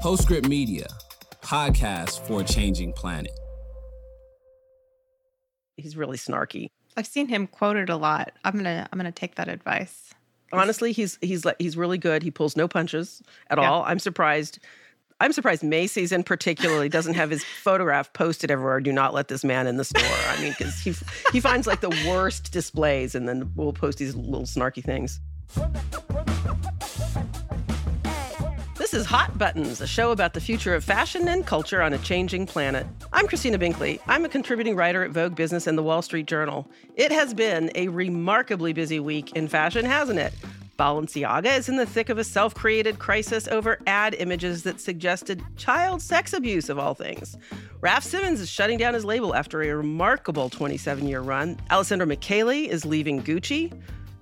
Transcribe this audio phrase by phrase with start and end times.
[0.00, 0.86] Postscript Media,
[1.42, 3.32] podcast for a changing planet.
[5.76, 6.70] He's really snarky.
[6.96, 8.32] I've seen him quoted a lot.
[8.44, 10.14] I'm gonna I'm gonna take that advice.
[10.52, 12.22] Honestly, he's he's like he's really good.
[12.22, 13.70] He pulls no punches at Yeah.
[13.70, 13.82] all.
[13.84, 14.58] I'm surprised.
[15.22, 18.80] I'm surprised Macy's in particularly doesn't have his photograph posted everywhere.
[18.80, 20.02] Do not let this man in the store.
[20.28, 20.94] I mean, because he
[21.32, 25.20] he finds like the worst displays, and then we'll post these little snarky things.
[28.90, 31.98] This is Hot Buttons, a show about the future of fashion and culture on a
[31.98, 32.84] changing planet.
[33.12, 34.00] I'm Christina Binkley.
[34.08, 36.68] I'm a contributing writer at Vogue Business and the Wall Street Journal.
[36.96, 40.34] It has been a remarkably busy week in fashion, hasn't it?
[40.76, 45.40] Balenciaga is in the thick of a self created crisis over ad images that suggested
[45.56, 47.36] child sex abuse, of all things.
[47.80, 51.56] Raf Simons is shutting down his label after a remarkable 27 year run.
[51.70, 53.72] Alessandro Michele is leaving Gucci.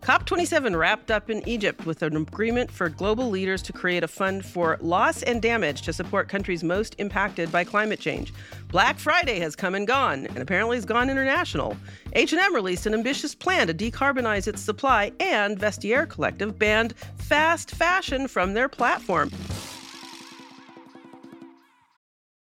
[0.03, 4.45] COP27 wrapped up in Egypt with an agreement for global leaders to create a fund
[4.45, 8.33] for loss and damage to support countries most impacted by climate change.
[8.69, 11.77] Black Friday has come and gone, and apparently has gone international.
[12.15, 18.29] H&M released an ambitious plan to decarbonize its supply, and Vestiaire Collective banned fast fashion
[18.29, 19.31] from their platform.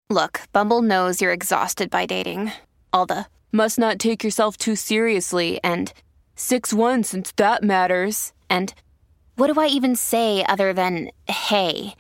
[0.10, 2.52] Look, Bumble knows you're exhausted by dating.
[2.94, 5.92] All the must not take yourself too seriously and
[6.40, 8.32] 6 1 since that matters.
[8.50, 8.74] And
[9.36, 11.96] what do I even say other than hey?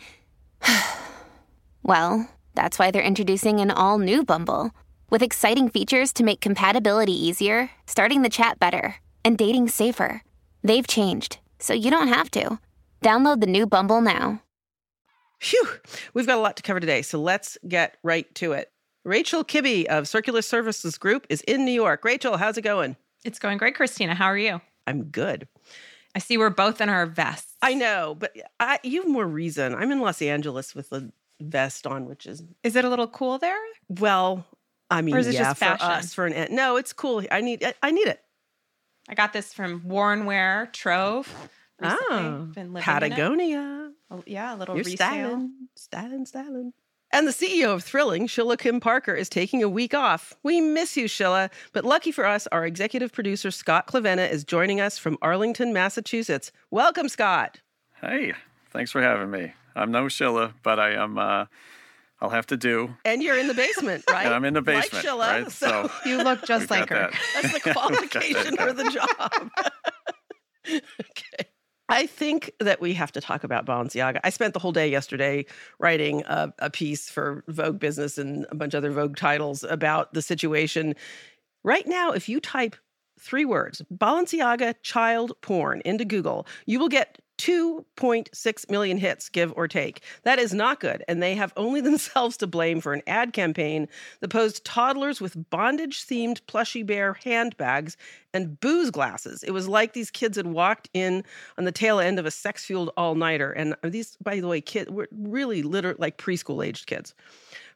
[1.83, 4.71] well, that's why they're introducing an all new Bumble
[5.09, 8.95] with exciting features to make compatibility easier, starting the chat better,
[9.25, 10.23] and dating safer.
[10.63, 12.59] They've changed, so you don't have to.
[13.01, 14.41] Download the new Bumble now.
[15.41, 15.67] Phew,
[16.13, 18.71] we've got a lot to cover today, so let's get right to it.
[19.03, 22.05] Rachel Kibbe of Circular Services Group is in New York.
[22.05, 22.95] Rachel, how's it going?
[23.23, 24.15] It's going great, Christina.
[24.15, 24.61] How are you?
[24.87, 25.47] I'm good.
[26.15, 27.53] I see we're both in our vests.
[27.61, 29.75] I know, but I, you have more reason.
[29.75, 33.37] I'm in Los Angeles with a vest on, which is Is it a little cool
[33.37, 33.57] there?
[33.87, 34.45] well,
[34.89, 35.87] I mean, Or is it yeah, just for fashion?
[35.91, 37.23] us for an no, it's cool.
[37.31, 38.21] I need I, I need it.
[39.07, 41.27] I got this from Worn Wear Trove.
[41.79, 42.05] Recently.
[42.09, 42.81] Oh, in it.
[42.81, 43.91] Patagonia.
[44.11, 44.97] Oh, yeah, a little You're resale.
[44.97, 46.73] styling, styling, styling.
[47.11, 50.35] And the CEO of Thrilling, Shilla Kim Parker, is taking a week off.
[50.43, 51.49] We miss you, Shilla.
[51.73, 56.51] But lucky for us, our executive producer, Scott Clavenna, is joining us from Arlington, Massachusetts.
[56.69, 57.61] Welcome, Scott.
[57.99, 58.33] Hey,
[58.69, 59.53] thanks for having me.
[59.75, 61.17] I'm no Shilla, but I am.
[61.17, 61.45] Uh,
[62.21, 62.95] I'll have to do.
[63.05, 64.25] And you're in the basement, right?
[64.27, 65.51] And I'm in the Like basement, Shilla, right?
[65.51, 67.09] so So You look just like her.
[67.11, 67.13] that.
[67.41, 69.49] That's the qualification for the job.
[70.67, 71.49] okay.
[71.89, 74.19] I think that we have to talk about Balenciaga.
[74.23, 75.45] I spent the whole day yesterday
[75.79, 80.13] writing a, a piece for Vogue Business and a bunch of other Vogue titles about
[80.13, 80.95] the situation.
[81.63, 82.75] Right now, if you type
[83.19, 89.67] three words, Balenciaga child porn, into Google, you will get 2.6 million hits, give or
[89.67, 90.01] take.
[90.23, 91.03] That is not good.
[91.07, 93.87] And they have only themselves to blame for an ad campaign
[94.19, 97.97] that posed toddlers with bondage themed plushy bear handbags
[98.33, 99.41] and booze glasses.
[99.41, 101.23] It was like these kids had walked in
[101.57, 103.51] on the tail end of a sex fueled all nighter.
[103.51, 107.15] And these, by the way, kids were really literally like preschool aged kids.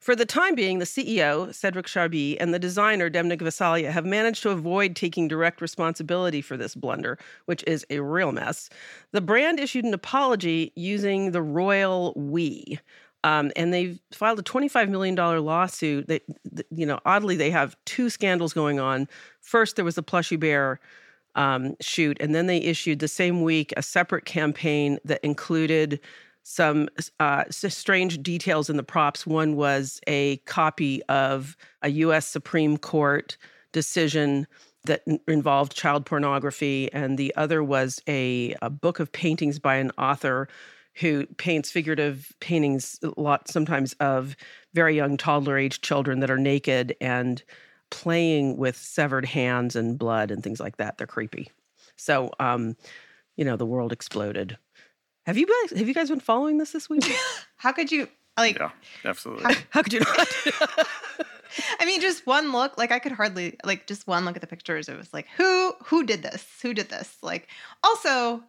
[0.03, 4.43] For the time being, the CEO, Cedric Charbit, and the designer, Demna Gvasalia, have managed
[4.43, 8.69] to avoid taking direct responsibility for this blunder, which is a real mess.
[9.13, 12.79] The brand issued an apology using the royal we.
[13.23, 16.11] Um, and they've filed a $25 million lawsuit.
[16.69, 19.07] You know, oddly, they have two scandals going on.
[19.39, 20.81] First, there was the Plushy Bear
[21.35, 26.01] um, shoot, and then they issued the same week a separate campaign that included
[26.43, 26.89] some
[27.19, 29.25] uh, strange details in the props.
[29.25, 32.27] One was a copy of a U.S.
[32.27, 33.37] Supreme Court
[33.71, 34.45] decision
[34.85, 39.91] that involved child pornography, and the other was a, a book of paintings by an
[39.97, 40.49] author
[40.95, 44.35] who paints figurative paintings a lot sometimes of
[44.73, 47.43] very young toddler age children that are naked and
[47.89, 50.97] playing with severed hands and blood and things like that.
[50.97, 51.49] They're creepy.
[51.95, 52.75] So, um,
[53.37, 54.57] you know, the world exploded.
[55.25, 57.03] Have you guys have you guys been following this this week?
[57.57, 58.57] How could you like?
[58.57, 58.71] Yeah,
[59.05, 59.55] absolutely.
[59.69, 60.27] How could you not?
[61.79, 62.77] I mean, just one look.
[62.77, 64.89] Like I could hardly like just one look at the pictures.
[64.89, 66.45] It was like who who did this?
[66.61, 67.17] Who did this?
[67.21, 67.47] Like
[67.83, 68.43] also,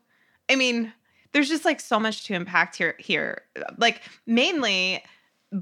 [0.50, 0.92] I mean,
[1.32, 2.96] there's just like so much to impact here.
[2.98, 3.42] Here,
[3.78, 5.02] like mainly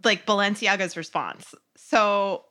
[0.05, 1.55] like Balenciaga's response.
[1.76, 2.44] So.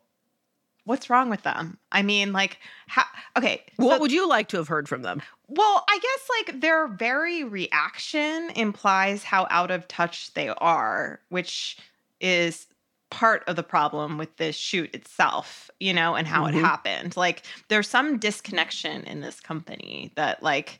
[0.85, 1.77] What's wrong with them?
[1.91, 2.57] I mean, like,
[2.87, 3.03] how,
[3.37, 3.63] okay.
[3.77, 5.21] what would you like to have heard from them?
[5.47, 11.77] Well, I guess like their very reaction implies how out of touch they are, which
[12.19, 12.67] is
[13.11, 16.49] part of the problem with this shoot itself, you know, and how Mhm.
[16.49, 17.17] it happened.
[17.17, 20.79] Like there's some disconnection in this company that like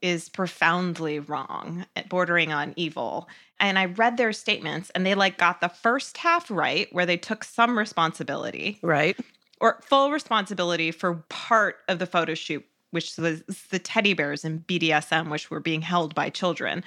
[0.00, 3.28] is profoundly wrong, bordering on evil.
[3.58, 7.16] And I read their statements and they like got the first half right where they
[7.16, 8.78] took some responsibility.
[8.82, 9.16] Right.
[9.64, 14.66] Or full responsibility for part of the photo shoot, which was the teddy bears and
[14.66, 16.84] BDSM, which were being held by children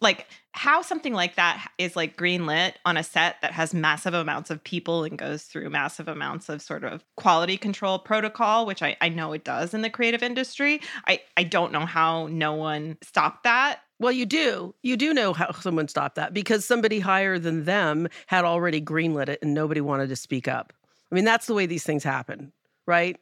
[0.00, 4.50] like how something like that is like greenlit on a set that has massive amounts
[4.50, 8.96] of people and goes through massive amounts of sort of quality control protocol, which I,
[9.00, 10.80] I know it does in the creative industry.
[11.08, 13.80] I, I don't know how no one stopped that.
[13.98, 14.74] Well, you do.
[14.82, 19.28] You do know how someone stopped that because somebody higher than them had already greenlit
[19.28, 20.72] it and nobody wanted to speak up.
[21.14, 22.50] I mean, that's the way these things happen,
[22.86, 23.16] right?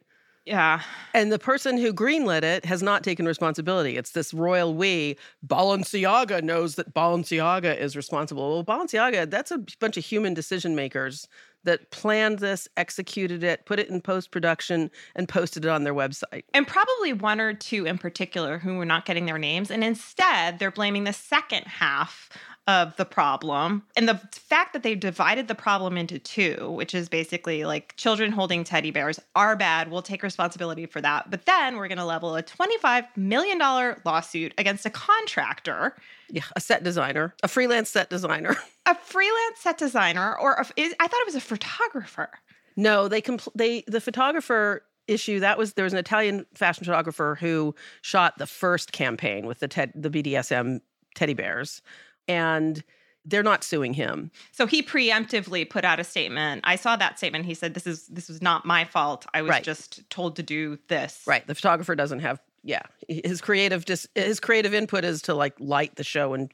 [0.47, 0.81] Yeah.
[1.13, 3.97] And the person who greenlit it has not taken responsibility.
[3.97, 5.15] It's this royal we.
[5.45, 8.51] Balenciaga knows that Balenciaga is responsible.
[8.51, 11.27] Well, Balenciaga, that's a bunch of human decision makers
[11.65, 15.93] that planned this, executed it, put it in post production, and posted it on their
[15.93, 16.45] website.
[16.51, 19.69] And probably one or two in particular who were not getting their names.
[19.69, 22.27] And instead, they're blaming the second half
[22.67, 23.83] of the problem.
[23.97, 28.31] And the fact that they've divided the problem into two, which is basically like children
[28.31, 29.91] holding teddy bears are bad.
[29.91, 31.29] We'll take responsibility for that.
[31.29, 33.59] But then we're going to level a $25 million
[34.05, 35.95] lawsuit against a contractor.
[36.29, 38.55] Yeah, a set designer, a freelance set designer.
[38.85, 42.29] A freelance set designer, or a, I thought it was a photographer.
[42.75, 47.37] No, they compl- they the photographer issue that was there was an Italian fashion photographer
[47.39, 50.81] who shot the first campaign with the ted, the BDSM
[51.15, 51.81] teddy bears
[52.27, 52.83] and
[53.25, 54.31] they're not suing him.
[54.51, 56.61] So he preemptively put out a statement.
[56.65, 57.45] I saw that statement.
[57.45, 59.25] He said, "This is this was not my fault.
[59.33, 59.63] I was Right.
[59.63, 61.45] just told to do this." Right.
[61.47, 62.81] The photographer doesn't have yeah.
[63.07, 66.51] His creative just his creative input is to like light the show and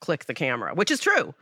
[0.00, 1.34] click the camera, which is true.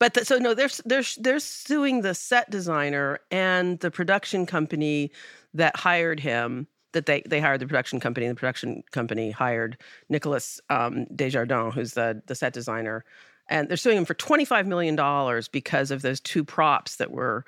[0.00, 5.10] But the, so no, they're they're they're suing the set designer and the production company
[5.54, 6.68] that hired him.
[6.92, 8.26] That they they hired the production company.
[8.26, 9.76] and The production company hired
[10.08, 13.04] Nicholas um, Desjardins, who's the the set designer,
[13.48, 17.10] and they're suing him for twenty five million dollars because of those two props that
[17.10, 17.44] were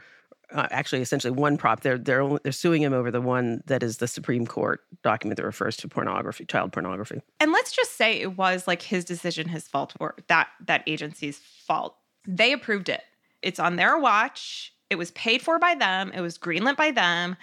[0.52, 1.80] uh, actually essentially one prop.
[1.80, 5.44] They're they're they're suing him over the one that is the Supreme Court document that
[5.44, 7.22] refers to pornography, child pornography.
[7.38, 11.38] And let's just say it was like his decision, his fault, or that that agency's
[11.38, 11.96] fault.
[12.26, 13.02] They approved it.
[13.42, 14.74] It's on their watch.
[14.90, 16.10] It was paid for by them.
[16.14, 17.36] It was greenlit by them.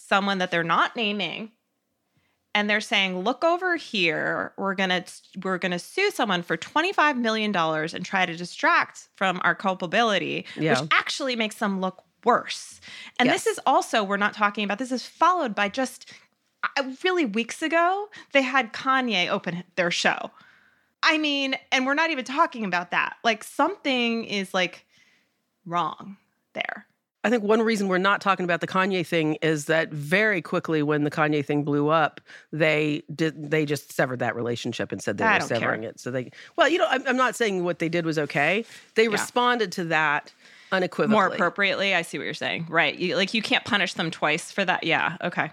[0.00, 1.52] Someone that they're not naming.
[2.52, 4.52] And they're saying, "Look over here.
[4.56, 5.04] We're gonna
[5.44, 9.54] we're gonna sue someone for twenty five million dollars and try to distract from our
[9.54, 10.80] culpability, Yeah.
[10.80, 12.80] which actually makes them look worse."
[13.20, 13.44] And Yes.
[13.44, 14.78] this is also we're not talking about.
[14.78, 16.12] This is followed by just
[17.04, 20.32] really weeks ago they had Kanye open their show.
[21.04, 23.16] I mean, and we're not even talking about that.
[23.22, 24.84] Like something is like
[25.64, 26.16] wrong
[26.52, 26.86] there.
[27.22, 30.82] I think one reason we're not talking about the Kanye thing is that very quickly
[30.82, 32.20] when the Kanye thing blew up,
[32.50, 35.58] they did they just severed that relationship and said they I were don't care.
[35.58, 36.00] severing it.
[36.00, 38.64] So they well, you know, I'm, I'm not saying what they did was okay.
[38.94, 39.10] They Yeah.
[39.10, 40.32] responded to that
[40.72, 41.12] unequivocally.
[41.12, 42.66] More appropriately, I see what you're saying.
[42.70, 42.96] Right.
[42.96, 44.84] You, like you can't punish them twice for that.
[44.84, 45.16] Yeah.
[45.22, 45.50] Okay.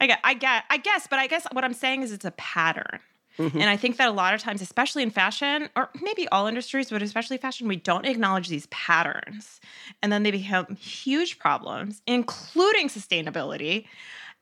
[0.00, 2.30] I get I get I guess, but I guess what I'm saying is it's a
[2.32, 2.98] pattern.
[3.38, 3.54] Mhm.
[3.54, 6.90] And I think that a lot of times, especially in fashion, or maybe all industries,
[6.90, 9.60] but especially fashion, we don't acknowledge these patterns.
[10.02, 13.86] And then they become huge problems, including sustainability.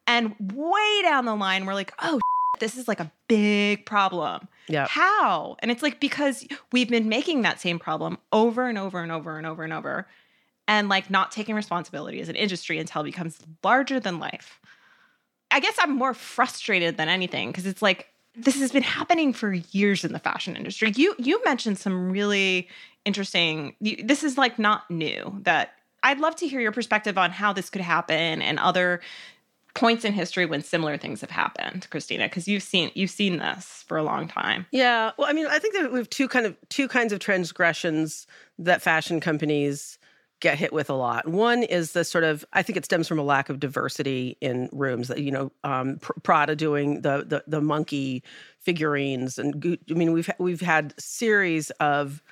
[0.06, 2.20] And way down the line, we're like, oh,
[2.60, 4.48] this is like a big problem.
[4.68, 4.86] Yeah.
[4.88, 5.56] How?
[5.60, 9.36] And it's like because we've been making that same problem over and over and over
[9.36, 10.08] and over and over,
[10.68, 14.58] and like not taking responsibility as an industry until it becomes larger than life.
[15.50, 19.52] I guess I'm more frustrated than anything because it's like this has been happening for
[19.52, 20.92] years in the fashion industry.
[20.94, 22.68] You you mentioned some really
[23.04, 23.74] interesting.
[23.80, 25.40] You, this is like not new.
[25.42, 29.00] That I'd love to hear your perspective on how this could happen and other
[29.74, 33.84] points in history when similar things have happened, Christina, because you've seen you've seen this
[33.86, 34.66] for a long time.
[34.70, 35.12] Yeah.
[35.16, 38.26] Well, I mean, I think that we have two kind of two kinds of transgressions
[38.58, 39.98] that fashion companies
[40.40, 41.26] get hit with a lot.
[41.26, 44.68] One is the sort of I think it stems from a lack of diversity in
[44.72, 45.08] rooms.
[45.08, 48.22] That you know, um, Pr- Prada doing the, the the monkey
[48.60, 52.22] figurines, and I mean, we've we've had series of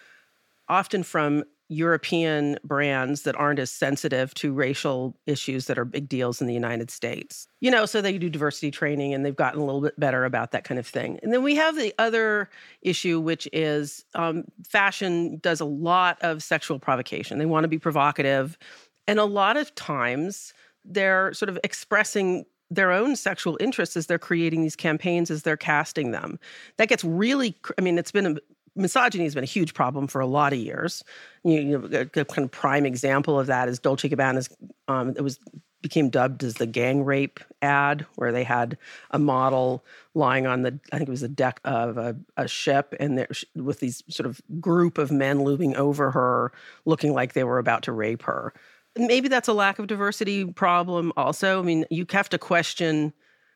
[0.69, 6.41] often from European brands that aren't as sensitive to racial issues that are big deals
[6.41, 7.49] in the United States.
[7.61, 10.51] You know, so they do diversity training and they've gotten a little bit better about
[10.53, 11.19] that kind of thing.
[11.23, 12.51] And then we have the other
[12.83, 17.39] issue, which is um, fashion does a lot of sexual provocation.
[17.39, 18.59] They want to be provocative.
[19.07, 20.53] And a lot of times
[20.85, 25.57] they're sort of expressing their own sexual interests as they're creating these campaigns, as they're
[25.57, 26.39] casting them.
[26.77, 28.37] That gets really, I mean, it's been a
[28.77, 31.03] misogyny has been a huge problem for a lot of years.
[31.43, 34.49] You, you know, a, a kind of prime example of that is Dolce Gabbana's.
[34.89, 35.39] Um, it was
[35.85, 38.79] became dubbed as the gang rape ad, where they had
[39.11, 42.95] a model lying on the, I think it was the deck of a, a ship,
[42.99, 46.53] and there, with these sort of group of men looming over her,
[46.87, 48.55] looking like they were about to rape her.
[48.97, 51.13] Maybe that's a lack of diversity problem.
[51.19, 53.13] Also, I mean, you have to question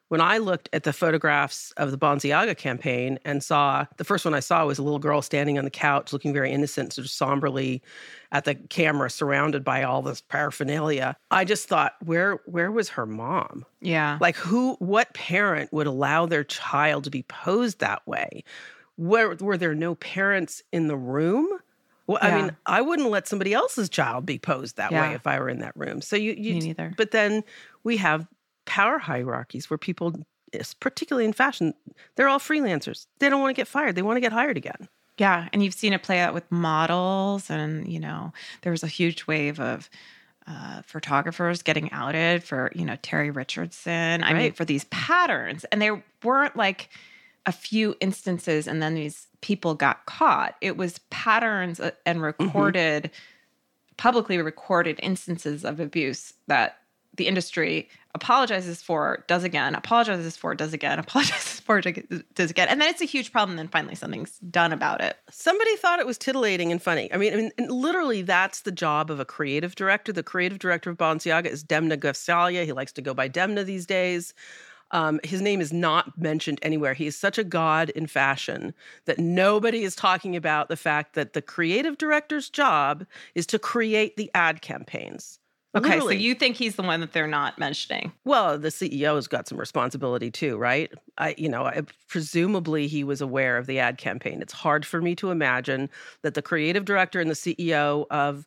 [0.08, 4.34] when I looked at the photographs of the Balenciaga campaign and saw the first one
[4.34, 7.10] I saw was a little girl standing on the couch looking very innocent, sort of
[7.10, 7.82] somberly
[8.32, 11.16] at the camera, surrounded by all this paraphernalia.
[11.30, 13.64] I just thought, where where was her mom?
[13.80, 14.18] Yeah.
[14.20, 18.44] Like who what parent would allow their child to be posed that way?
[18.96, 21.46] Were were there no parents in the room?
[22.06, 25.10] Well, I mean, I wouldn't let somebody else's child be posed that Yeah.
[25.10, 26.00] way if I were in that room.
[26.00, 26.94] So you, you Me neither.
[26.96, 27.44] But then
[27.84, 28.26] we have
[28.68, 30.14] power hierarchies where people,
[30.78, 31.74] particularly in fashion,
[32.14, 33.06] they're all freelancers.
[33.18, 33.96] They don't want to get fired.
[33.96, 34.88] They want to get hired again.
[35.16, 38.32] Yeah, and you've seen it play out with models, and you know
[38.62, 39.90] there was a huge wave of
[40.46, 44.22] uh, photographers getting outed for you know Terry Richardson.
[44.22, 46.90] I mean, for these patterns, and there weren't like
[47.46, 50.54] a few instances, and then these people got caught.
[50.60, 53.10] It was patterns uh, and recorded,
[53.96, 56.78] publicly recorded instances of abuse that
[57.18, 62.80] the industry apologizes for, does again, apologizes for, does again, apologizes for, does again, and
[62.80, 63.50] then it's a huge problem.
[63.50, 65.18] And then finally, something's done about it.
[65.30, 67.12] Somebody thought it was titillating and funny.
[67.12, 70.12] I mean, I mean, literally, that's the job of a creative director.
[70.12, 72.64] The creative director of Balenciaga is Demna Gvasalia.
[72.64, 74.32] He likes to go by Demna these days.
[74.90, 76.94] Um, his name is not mentioned anywhere.
[76.94, 78.72] He is such a god in fashion
[79.04, 84.16] that nobody is talking about the fact that the creative director's job is to create
[84.16, 85.37] the ad campaigns.
[85.76, 86.16] Okay, Literally.
[86.16, 88.12] so you think he's the one that they're not mentioning?
[88.24, 90.90] Well, the CEO's got some responsibility too, right?
[91.18, 94.40] I, you know, I, presumably he was aware of the ad campaign.
[94.40, 95.90] It's hard for me to imagine
[96.22, 98.46] that the creative director and the CEO of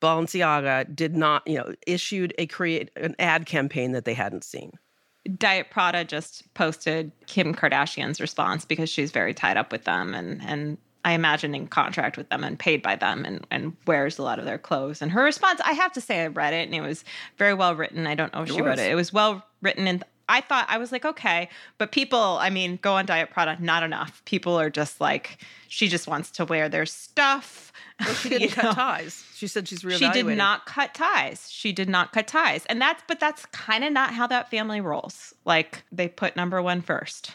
[0.00, 4.72] Balenciaga did not, you know, issued a create an ad campaign that they hadn't seen.
[5.38, 10.40] Diet Prada just posted Kim Kardashian's response because she's very tied up with them and
[10.42, 14.22] and I imagine in contract with them and paid by them and, and wears a
[14.22, 15.02] lot of their clothes.
[15.02, 17.04] And her response, I have to say I read it and it was
[17.38, 18.06] very well written.
[18.06, 18.90] I don't know if It she wrote it.
[18.90, 22.78] It was well written and I thought I was like, okay, but people, I mean,
[22.80, 24.24] go on Diet Prada, not enough.
[24.24, 27.72] People are just like, she just wants to wear their stuff.
[28.00, 28.62] Well, she didn't know?
[28.62, 29.24] cut ties.
[29.34, 29.98] She said she's reevaluating.
[30.14, 31.50] She did not cut ties.
[31.50, 32.64] She did not cut ties.
[32.66, 35.34] And that's but that's kind of not how that family rolls.
[35.44, 37.32] Like they put number 1 first.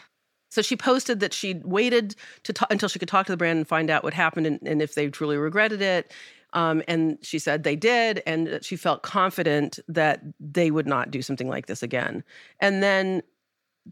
[0.48, 2.14] So she posted that she'd waited
[2.44, 4.60] to ta- until she could talk to the brand and find out what happened and,
[4.62, 6.12] and if they truly regretted it.
[6.54, 11.10] Um, and she said they did, and that she felt confident that they would not
[11.10, 12.24] do something like this again.
[12.58, 13.22] And then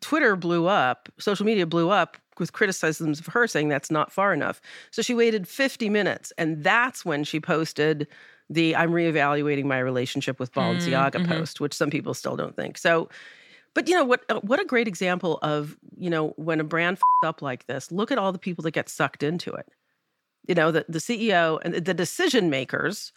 [0.01, 4.33] Twitter blew up, social media blew up with criticisms of her saying that's not far
[4.33, 4.61] enough.
[4.91, 8.07] So she waited 50 minutes, and that's when she posted
[8.49, 11.29] the I'm reevaluating my relationship with Balenciaga mhm.
[11.29, 12.79] post, which some people still don't think.
[12.79, 13.09] So
[13.77, 14.25] but you know what?
[14.29, 17.93] uh, What a great example of you know when a brand f- up like this.
[17.93, 19.69] Look at all the people that get sucked into it.
[20.49, 23.13] You know the the CEO and the decision makers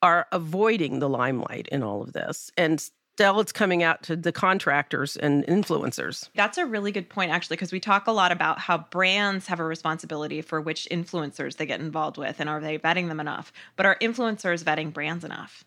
[0.00, 2.80] are avoiding the limelight in all of this, and
[3.16, 6.28] still it's coming out to the contractors and influencers.
[6.34, 9.60] That's a really good point, actually, because we talk a lot about how brands have
[9.60, 13.52] a responsibility for which influencers they get involved with and are they vetting them enough?
[13.76, 15.64] But are influencers vetting brands enough?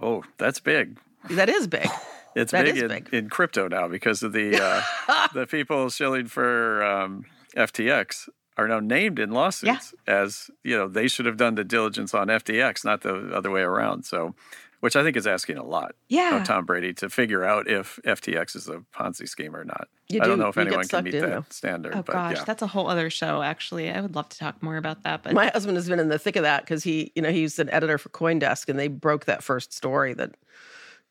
[0.00, 0.98] Oh, that's big.
[1.28, 1.88] That is big.
[2.36, 3.08] It's That big, is in, big.
[3.12, 7.24] in crypto now because of the uh, the people shilling for um,
[7.56, 12.14] FTX are now named in lawsuits as you know they should have done the diligence
[12.14, 14.04] on FTX, not the other way around.
[14.04, 14.34] So,
[14.80, 16.38] which I think is asking a lot Yeah.
[16.38, 19.88] of Tom Brady to figure out if FTX is a Ponzi scheme or not.
[20.08, 21.44] You I don't do- know if anyone can meet in, that though.
[21.50, 21.94] standard.
[21.94, 22.44] Oh but gosh, yeah.
[22.44, 23.42] that's a whole other show.
[23.42, 25.22] Actually, I would love to talk more about that.
[25.22, 27.58] But My husband has been in the thick of that because he, you know, he's
[27.58, 30.34] an editor for CoinDesk, and they broke that first story that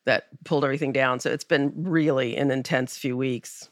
[0.06, 1.20] that pulled everything down.
[1.20, 3.70] So it's been really an intense few weeks.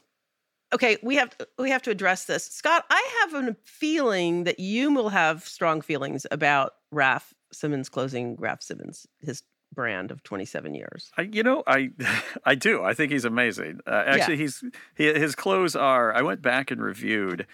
[0.72, 2.84] Okay, we have we have to address this, Scott.
[2.90, 8.62] I have a feeling that you will have strong feelings about Raf Simons closing Raf
[8.62, 9.42] Simons, his
[9.74, 11.10] brand of 27 years.
[11.16, 11.90] I, you know, I
[12.44, 12.82] I do.
[12.82, 13.80] I think he's amazing.
[13.86, 14.62] Uh, actually, he's
[14.94, 16.14] he, his clothes are.
[16.14, 17.46] I went back and reviewed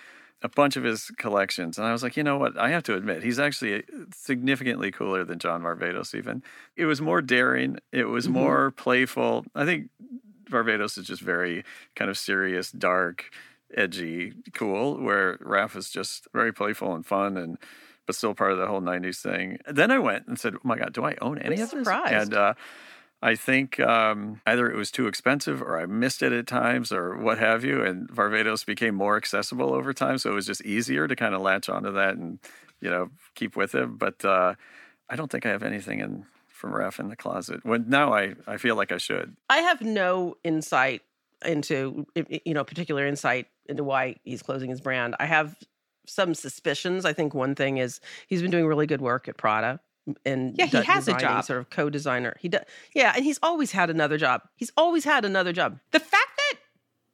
[0.44, 2.56] a bunch of his collections, and I was like, you know what?
[2.58, 3.82] I have to admit, he's actually
[4.14, 6.14] significantly cooler than John Varvatos.
[6.14, 6.42] Even
[6.76, 7.78] it was more daring.
[7.92, 8.32] It was Mhm.
[8.32, 9.46] more playful.
[9.54, 9.88] I think
[10.50, 11.64] Varvatos is just very
[11.96, 13.30] kind of serious, dark,
[13.74, 15.00] edgy, cool.
[15.02, 17.58] Where Raf is just very playful and fun and.
[18.06, 19.60] But still part of the whole '90s thing.
[19.66, 21.84] Then I went and said, "Oh my God, do I own any I'm of this?"
[21.84, 22.12] surprised.
[22.12, 22.52] And uh,
[23.24, 27.16] I think um, either it was too expensive or I missed it at times or
[27.16, 27.82] what have you.
[27.82, 30.18] And Varvatos became more accessible over time.
[30.18, 32.38] So it was just easier to kind of latch onto that and,
[32.82, 33.98] you know, keep with it.
[33.98, 34.56] But uh,
[35.08, 37.64] I don't think I have anything in from Raf in the closet.
[37.64, 39.34] When now I, I feel like I should.
[39.48, 41.00] I have no insight
[41.46, 42.06] into
[42.44, 45.16] you know particular insight into why he's closing his brand.
[45.18, 45.56] I have
[46.06, 47.04] some suspicions.
[47.04, 49.80] I think one thing is he's been doing really good work at Prada
[50.24, 52.36] and yeah, he has a job, sort of co-designer.
[52.40, 52.62] He does,
[52.94, 54.42] yeah, and he's always had another job.
[54.56, 55.78] He's always had another job.
[55.92, 56.54] The fact that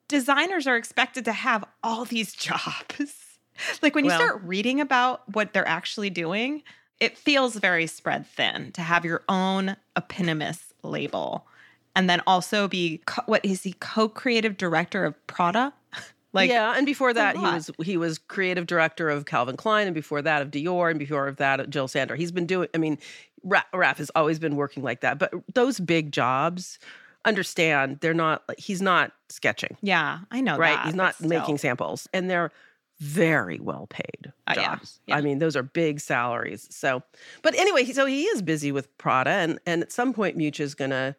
[0.08, 3.38] designers are expected to have all these jobs,
[3.82, 6.62] like when you well, start reading about what they're actually doing,
[6.98, 11.46] it feels very spread thin to have your own eponymous label,
[11.94, 15.72] and then also be co- what is he co-creative director of Prada?
[16.32, 19.94] Like yeah, and before that he was he was creative director of Calvin Klein, and
[19.94, 22.14] before that of Dior, and before of that Jil Sander.
[22.14, 22.68] He's been doing.
[22.72, 22.98] I mean,
[23.42, 25.18] Raf has always been working like that.
[25.18, 26.78] But those big jobs,
[27.24, 28.44] understand they're not.
[28.58, 29.76] He's not sketching.
[29.82, 30.56] Yeah, I know.
[30.56, 32.52] Right, that, he's not making samples, and they're
[33.00, 35.00] very well paid uh, jobs.
[35.06, 35.18] Yeah, yeah.
[35.18, 36.68] I mean, those are big salaries.
[36.70, 37.02] So,
[37.42, 40.74] but anyway, so he is busy with Prada, and and at some point, Miuccia is
[40.74, 41.16] gonna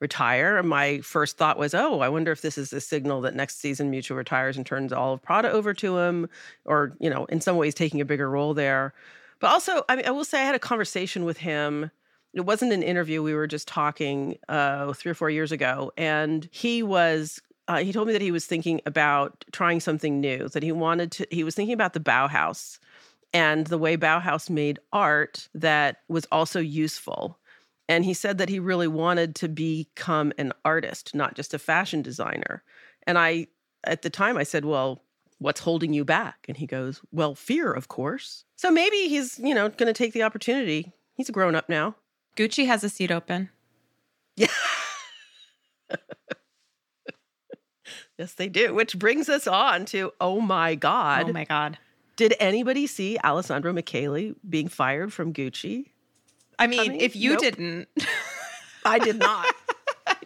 [0.00, 0.56] retire.
[0.56, 3.60] And my first thought was, oh, I wonder if this is a signal that next
[3.60, 6.28] season Miuccia retires and turns all of Prada over to him,
[6.64, 8.94] or, you know, in some ways taking a bigger role there.
[9.38, 11.90] But also, I mean, I will say I had a conversation with him.
[12.32, 13.22] It wasn't an interview.
[13.22, 15.92] We were just talking uh, three or four years ago.
[15.96, 17.40] And he was
[17.70, 21.12] uh, he told me that he was thinking about trying something new, that he wanted
[21.12, 22.80] to, he was thinking about the Bauhaus
[23.32, 27.38] and the way Bauhaus made art that was also useful.
[27.90, 32.02] And he said that he really wanted to become an artist, not just a fashion
[32.02, 32.62] designer.
[33.04, 33.48] And I,
[33.82, 35.02] at the time, I said, Well,
[35.40, 36.46] what's holding you back?
[36.46, 38.44] And he goes, Well, fear, of course.
[38.54, 40.92] So maybe he's, you know, going to take the opportunity.
[41.14, 41.96] He's a grown up now.
[42.36, 43.50] Gucci has a seat open.
[44.36, 44.46] Yeah.
[48.20, 48.72] yes, they do.
[48.72, 51.28] Which brings us on to oh my God.
[51.28, 51.76] Oh my God.
[52.14, 55.86] Did anybody see Alessandro Michele being fired from Gucci?
[56.60, 57.40] I mean, if you nope.
[57.40, 57.88] didn't,
[58.84, 59.46] I did not.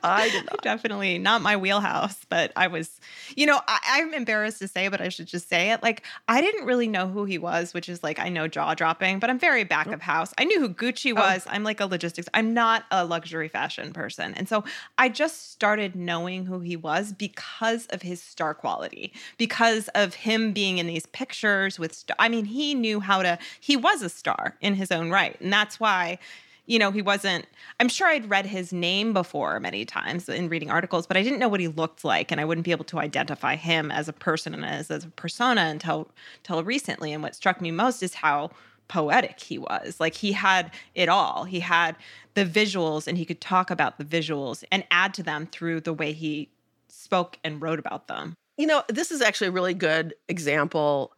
[0.04, 0.62] I did not.
[0.62, 3.00] Definitely not my wheelhouse, but I was,
[3.36, 5.82] you know, I, am embarrassed to say, but I should just say it.
[5.82, 9.18] Like, I didn't really know who he was, which is like, I know jaw dropping,
[9.18, 10.32] but I'm very back of house.
[10.38, 11.20] I knew who Gucci oh.
[11.20, 11.44] was.
[11.46, 11.50] Oh.
[11.50, 14.34] I'm like a logistics, I'm not a luxury fashion person.
[14.34, 14.64] And so
[14.98, 20.52] I just started knowing who he was because of his star quality, because of him
[20.52, 24.08] being in these pictures with, st- I mean, he knew how to, he was a
[24.08, 25.40] star in his own right.
[25.40, 26.18] And that's why
[26.66, 27.46] you know, he wasn't,
[27.78, 31.38] I'm sure I'd read his name before many times in reading articles, but I didn't
[31.38, 32.32] know what he looked like.
[32.32, 35.08] And I wouldn't be able to identify him as a person and as, as a
[35.08, 37.12] persona until, until recently.
[37.12, 38.50] And what struck me most is how
[38.88, 40.00] poetic he was.
[40.00, 41.44] Like he had it all.
[41.44, 41.96] He had
[42.34, 45.92] the visuals and he could talk about the visuals and add to them through the
[45.92, 46.48] way he
[46.88, 48.34] spoke and wrote about them.
[48.56, 51.12] You know, this is actually a really good example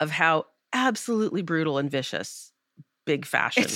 [0.00, 2.52] of how absolutely brutal and vicious
[3.06, 3.70] big fashion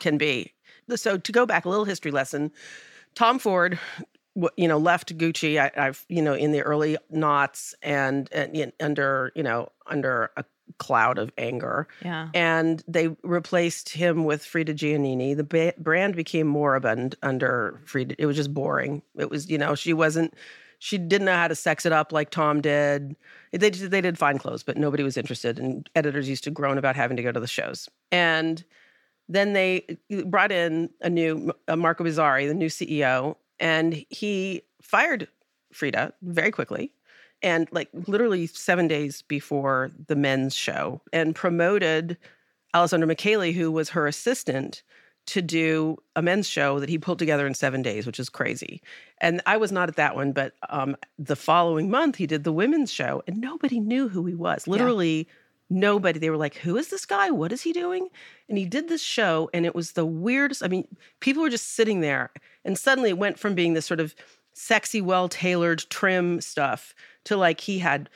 [0.00, 0.52] can be
[0.94, 2.52] so to go back a little history lesson,
[3.14, 3.78] Tom Ford,
[4.56, 5.58] you know, left Gucci.
[5.58, 9.70] I, have you know in the early knots and, and you know, under you know
[9.86, 10.44] under a
[10.78, 11.88] cloud of anger.
[12.04, 12.28] Yeah.
[12.34, 15.36] And they replaced him with Frida Giannini.
[15.36, 18.16] The ba- brand became moribund under Frida.
[18.18, 19.02] It was just boring.
[19.16, 20.34] It was, you know, she wasn't,
[20.78, 23.14] she didn't know how to sex it up like Tom did.
[23.52, 25.58] They, they did fine clothes, but nobody was interested.
[25.58, 27.88] And editors used to groan about having to go to the shows.
[28.10, 28.64] And
[29.28, 35.28] then they brought in a new uh, Marco Bizzarri, the new CEO, and he fired
[35.72, 36.92] Frida very quickly
[37.42, 42.16] and like literally seven days before the men's show and promoted
[42.74, 44.82] Alessandro Michele, who was her assistant,
[45.24, 48.82] to do a men's show that he pulled together in seven days, which is crazy.
[49.18, 52.52] And I was not at that one, but um, the following month he did the
[52.52, 54.66] women's show and nobody knew who he was.
[54.66, 55.34] Literally, yeah
[55.72, 56.18] nobody.
[56.18, 57.30] They were like who is this guy?
[57.30, 58.08] What is he doing?
[58.48, 60.86] And he did this show and it was the weirdest i mean
[61.20, 62.30] people were just sitting there
[62.64, 64.14] and suddenly it went from being this sort of
[64.52, 68.10] sexy well tailored trim stuff to like he had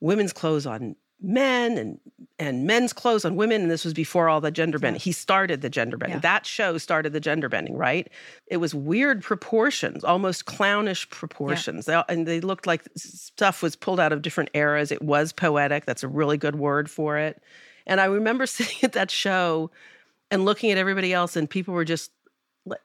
[0.00, 1.98] women's clothes on men and
[2.38, 5.00] and men's clothes on women and this was before all the gender bending.
[5.00, 6.16] He started the gender bending.
[6.16, 6.20] Yeah.
[6.20, 8.08] that show started the gender bending right?
[8.46, 11.88] It was weird proportions almost clownish proportions.
[11.88, 12.02] Yeah.
[12.06, 14.92] they, and they looked like stuff was pulled out of different eras.
[14.92, 15.86] It was poetic.
[15.86, 17.42] That's a really good word for it.
[17.86, 19.70] And i remember sitting at that show
[20.30, 22.10] and looking at everybody else and people were just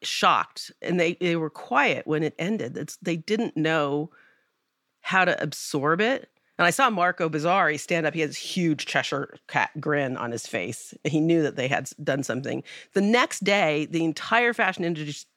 [0.01, 0.71] shocked.
[0.81, 2.77] And they they were quiet when it ended.
[2.77, 4.11] It's, they didn't know
[5.01, 8.13] how to absorb it and I saw Marco Bizzarri stand up.
[8.13, 10.93] He has huge Cheshire cat grin on his face.
[11.05, 12.63] He knew that they had done something.
[12.93, 14.83] The next day, the entire fashion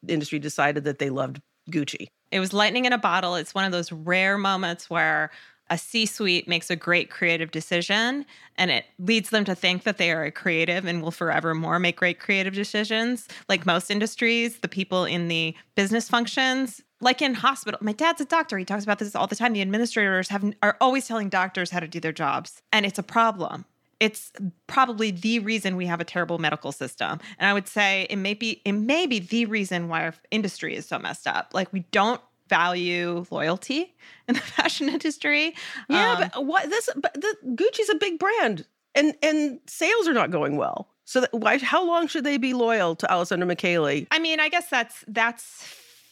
[0.08, 2.08] industry decided that they loved Gucci.
[2.32, 3.36] It was lightning in a bottle.
[3.36, 5.30] It's one of those rare moments where
[5.72, 8.26] a C suite makes a great creative decision
[8.58, 11.96] and it leads them to think that they are a creative and will forevermore make
[11.96, 13.26] great creative decisions.
[13.48, 18.26] Like most industries, the people in the business functions, like in hospital, my dad's a
[18.26, 18.58] doctor.
[18.58, 19.54] He talks about this all the time.
[19.54, 23.02] The administrators have are always telling doctors how to do their jobs, and it's a
[23.02, 23.64] problem.
[23.98, 24.30] It's
[24.66, 27.18] probably the reason we have a terrible medical system.
[27.38, 30.76] And I would say it may be it may be the reason why our industry
[30.76, 31.52] is so messed up.
[31.54, 32.20] Like we don't
[32.52, 33.94] value loyalty
[34.28, 35.54] in the fashion industry.
[35.88, 40.12] Yeah, um, but what this but the Gucci's a big brand and and sales are
[40.12, 40.88] not going well.
[41.04, 44.04] So that, why how long should they be loyal to Alessandro Michele?
[44.10, 45.64] I mean, I guess that's that's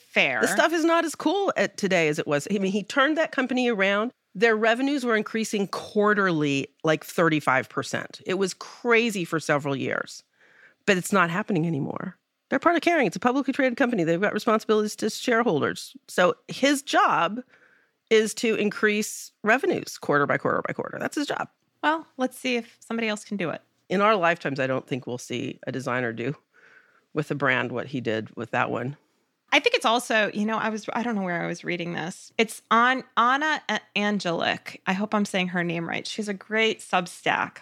[0.09, 0.41] fair.
[0.41, 2.49] The stuff is not as cool at today as it was.
[2.51, 4.13] I mean, he turned that company around.
[4.35, 8.23] Their revenues were increasing quarterly like 35%.
[8.27, 10.23] It was crazy for several years.
[10.87, 12.17] But it's not happening anymore.
[12.51, 13.07] They're part of Kering.
[13.07, 14.05] It's a publicly traded company.
[14.05, 15.97] They've got responsibilities to shareholders.
[16.09, 17.41] So his job
[18.11, 20.99] is to increase revenues quarter by quarter by quarter.
[21.01, 21.49] That's his job.
[21.83, 23.63] Well, let's see if somebody else can do it.
[23.89, 26.37] In our lifetimes, I don't think we'll see a designer do
[27.15, 28.97] with a brand what he did with that one.
[29.53, 31.93] I think it's also, you know, I was I don't know where I was reading
[31.93, 32.33] this.
[32.39, 33.63] It's on Ana
[33.97, 34.79] Andjelic.
[34.87, 36.07] I hope I'm saying her name right.
[36.07, 37.59] She's a great Substack.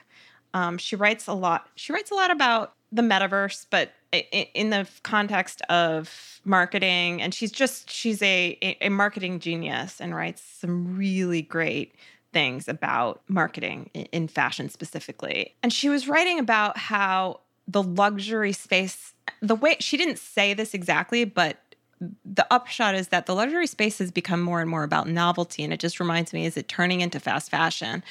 [0.54, 1.68] Um, she writes a lot.
[1.76, 7.52] She writes a lot about the metaverse, but in the context of marketing and she's
[7.52, 11.94] just she's a a marketing genius and writes some really great
[12.32, 15.54] things about marketing in fashion specifically.
[15.62, 20.72] And she was writing about how the luxury space the way she didn't say this
[20.72, 21.58] exactly but
[22.24, 25.72] the upshot is that the luxury space has become more and more about novelty and
[25.72, 28.02] it just reminds me is it turning into fast fashion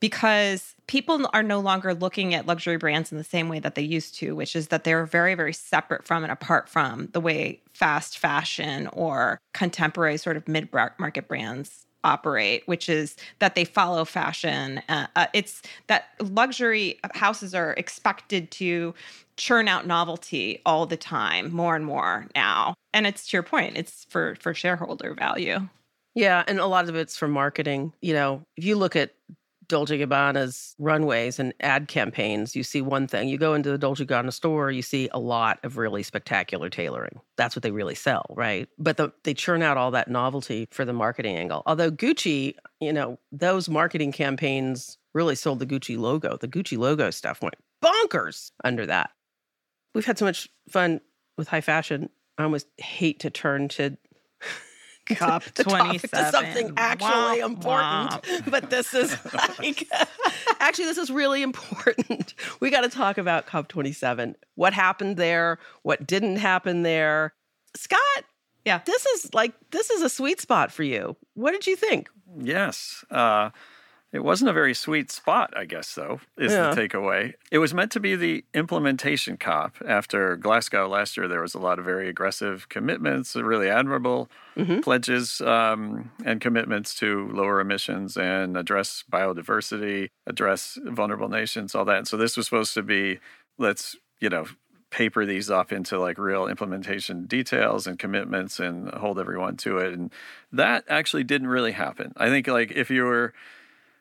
[0.00, 3.82] because people are no longer looking at luxury brands in the same way that they
[3.82, 7.60] used to, which is that they're very, very separate from and apart from the way
[7.74, 14.04] fast fashion or contemporary sort of mid market brands operate, which is that they follow
[14.04, 14.80] fashion.
[14.88, 18.94] Uh, uh, it's that luxury houses are expected to
[19.36, 22.74] churn out novelty all the time, more and more now.
[22.92, 25.68] And it's to your point, it's for for shareholder value.
[26.14, 27.92] Yeah, and a lot of it's for marketing.
[28.00, 29.14] You know, if you look at
[29.70, 33.28] Dolce Gabbana's runways and ad campaigns, you see one thing.
[33.28, 37.20] You go into the Dolce Gabbana store, you see a lot of really spectacular tailoring.
[37.36, 38.68] That's what they really sell, right?
[38.78, 41.62] But the, they churn out all that novelty for the marketing angle.
[41.64, 46.36] Although Gucci, you know, those marketing campaigns really sold the Gucci logo.
[46.36, 49.10] The Gucci logo stuff went bonkers under that.
[49.94, 51.00] We've had so much fun
[51.38, 52.10] with high fashion.
[52.36, 53.96] I almost hate to turn to
[55.16, 56.32] COP 27.
[56.32, 58.10] something actually womp, important.
[58.22, 58.46] Womp.
[58.50, 59.16] But this is
[59.58, 59.88] like,
[60.60, 62.34] actually, this is really important.
[62.60, 64.36] We got to talk about COP 27.
[64.54, 65.58] What happened there?
[65.82, 67.34] What didn't happen there?
[67.76, 68.24] Scott,
[68.64, 71.16] yeah, this is like, this is a sweet spot for you.
[71.34, 72.08] What did you think?
[72.38, 73.04] Yes.
[73.10, 73.50] Uh,
[74.12, 76.74] it wasn't a very sweet spot, I guess, though, is yeah.
[76.74, 77.34] the takeaway.
[77.52, 79.76] It was meant to be the implementation COP.
[79.86, 84.80] After Glasgow last year, there was a lot of very aggressive commitments, really admirable mm-hmm.
[84.80, 91.98] pledges um, and commitments to lower emissions and address biodiversity, address vulnerable nations, all that.
[91.98, 93.20] And so this was supposed to be
[93.58, 94.46] let's, you know,
[94.90, 99.94] paper these up into like real implementation details and commitments and hold everyone to it.
[99.94, 100.12] And
[100.50, 102.12] that actually didn't really happen.
[102.16, 103.32] I think like if you were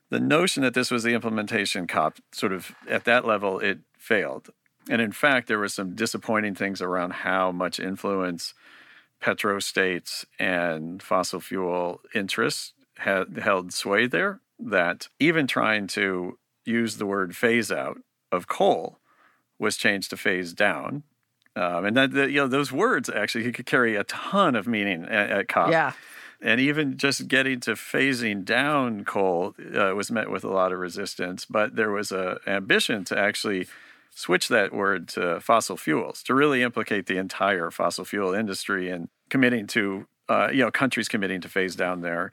[0.10, 4.50] the notion that this was the implementation cop sort of at that level it failed.
[4.90, 8.54] And in fact there were some disappointing things around how much influence
[9.22, 17.06] petrostates and fossil fuel interests had held sway there that even trying to use the
[17.06, 17.98] word phase out
[18.32, 19.00] of coal
[19.58, 21.04] was changed to phase down.
[21.56, 25.30] Um, and that, you know those words actually could carry a ton of meaning at,
[25.30, 25.72] at COP.
[25.72, 25.94] Yeah,
[26.42, 30.80] and even just getting to phasing down coal uh, was met with a lot of
[30.80, 31.46] resistance.
[31.46, 33.68] But there was an ambition to actually
[34.12, 39.08] switch that word to fossil fuels to really implicate the entire fossil fuel industry and
[39.30, 42.32] committing to uh, you know countries committing to phase down their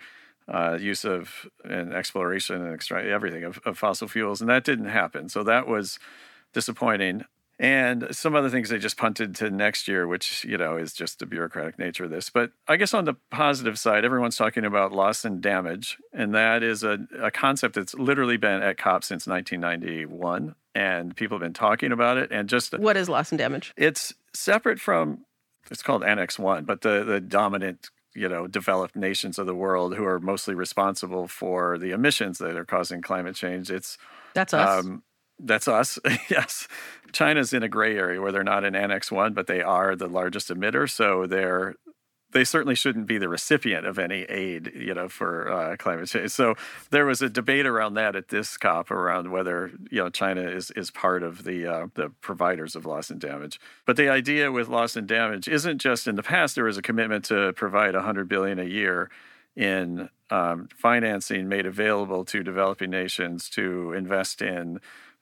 [0.48, 4.86] uh, use of and exploration and extract everything of, of fossil fuels, and that didn't
[4.86, 5.28] happen.
[5.28, 5.98] So that was
[6.52, 7.24] disappointing
[7.58, 11.18] and some other things they just punted to next year, which you know is just
[11.18, 12.28] the bureaucratic nature of this.
[12.28, 16.62] But I guess on the positive side, everyone's talking about loss and damage, and that
[16.62, 21.54] is a, a concept that's literally been at COP since 1991, and people have been
[21.54, 22.30] talking about it.
[22.30, 23.72] And just what is loss and damage?
[23.76, 25.24] It's separate from
[25.70, 29.94] it's called Annex One, but the the dominant you know developed nations of the world
[29.94, 33.70] who are mostly responsible for the emissions that are causing climate change.
[33.70, 33.96] It's
[34.34, 34.84] that's us.
[34.84, 35.02] Um,
[35.38, 35.98] that's us.
[36.30, 36.68] yes.
[37.12, 40.08] China's in a gray area where they're not in Annex 1, but they are the
[40.08, 40.88] largest emitter.
[40.88, 41.74] So they're
[42.32, 46.32] they certainly shouldn't be the recipient of any aid, you know, for uh, climate change.
[46.32, 46.54] So
[46.90, 50.70] there was a debate around that at this COP around whether you know China is
[50.72, 53.58] is part of the uh, the providers of loss and damage.
[53.86, 56.56] But the idea with loss and damage isn't just in the past.
[56.56, 59.08] There was a commitment to provide 100 billion a year
[59.54, 64.80] in um, financing made available to developing nations to invest in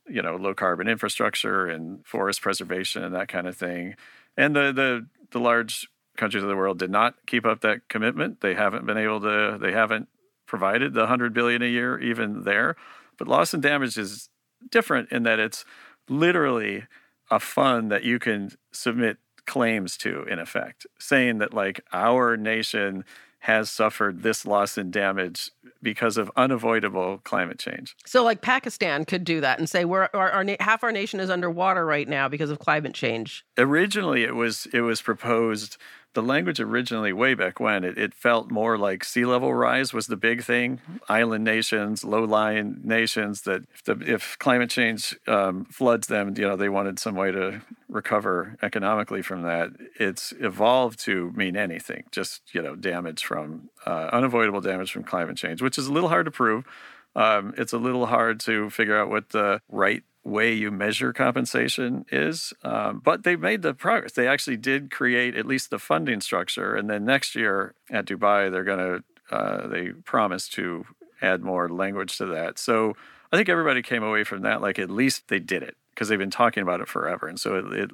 [0.08, 3.94] you know low carbon infrastructure and forest preservation and that kind of thing
[4.36, 8.40] and the the the large countries of the world did not keep up that commitment.
[8.40, 9.58] They haven't been able to.
[9.60, 10.08] They haven't
[10.46, 12.76] provided the 100 billion a year even there.
[13.18, 14.28] But loss and damage is
[14.70, 15.64] different in that it's
[16.08, 16.84] literally
[17.30, 23.04] a fund that you can submit claims to in effect saying that like our nation
[23.44, 25.50] has suffered this loss and damage
[25.82, 27.94] because of unavoidable climate change.
[28.06, 31.28] So, like Pakistan could do that and say, "We're our, our half our nation is
[31.28, 35.76] underwater right now because of climate change." Originally, it was it was proposed
[36.14, 40.06] the language originally, way back when, it, it felt more like sea level rise was
[40.06, 40.80] the big thing.
[41.08, 46.46] Island nations, low lying nations, that if, the, if climate change um, floods them, you
[46.46, 49.70] know, they wanted some way to recover economically from that.
[50.00, 55.36] It's evolved to mean anything, just, you know, damage from uh, unavoidable damage from climate
[55.36, 56.64] change, which is a little hard to prove.
[57.16, 62.06] Um, it's a little hard to figure out what the right way you measure compensation
[62.10, 62.52] is.
[62.62, 64.12] Um, but they made the progress.
[64.12, 66.74] They actually did create at least the funding structure.
[66.74, 68.78] And then next year at Dubai, they're going
[69.30, 70.86] to, uh, they promise to
[71.20, 72.58] add more language to that.
[72.58, 72.94] So
[73.32, 76.18] I think everybody came away from that like at least they did it because they've
[76.18, 77.28] been talking about it forever.
[77.28, 77.90] And so it, it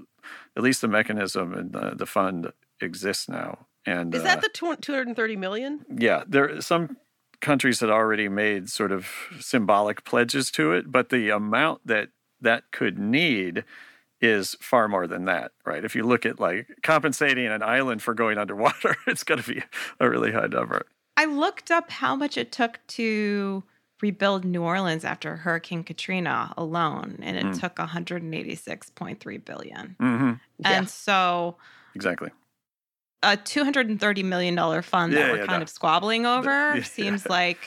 [0.56, 3.66] at least the mechanism and the, the fund exists now.
[3.86, 5.84] And is that uh, the 230 million?
[5.90, 6.96] Yeah, there some
[7.40, 9.08] countries had already made sort of
[9.40, 13.64] symbolic pledges to it, but the amount that that could need
[14.20, 15.84] is far more than that, right?
[15.84, 19.62] If you look at like compensating an island for going underwater, it's going to be
[19.98, 20.86] a really high number.
[21.16, 23.62] I looked up how much it took to
[24.02, 27.60] rebuild New Orleans after Hurricane Katrina alone, and it mm.
[27.60, 29.96] took 186.3 billion.
[30.00, 30.32] Mm-hmm.
[30.58, 30.68] Yeah.
[30.70, 31.56] And so,
[31.94, 32.30] exactly,
[33.22, 35.64] a 230 million dollar fund yeah, that we're yeah, kind no.
[35.64, 37.58] of squabbling over seems like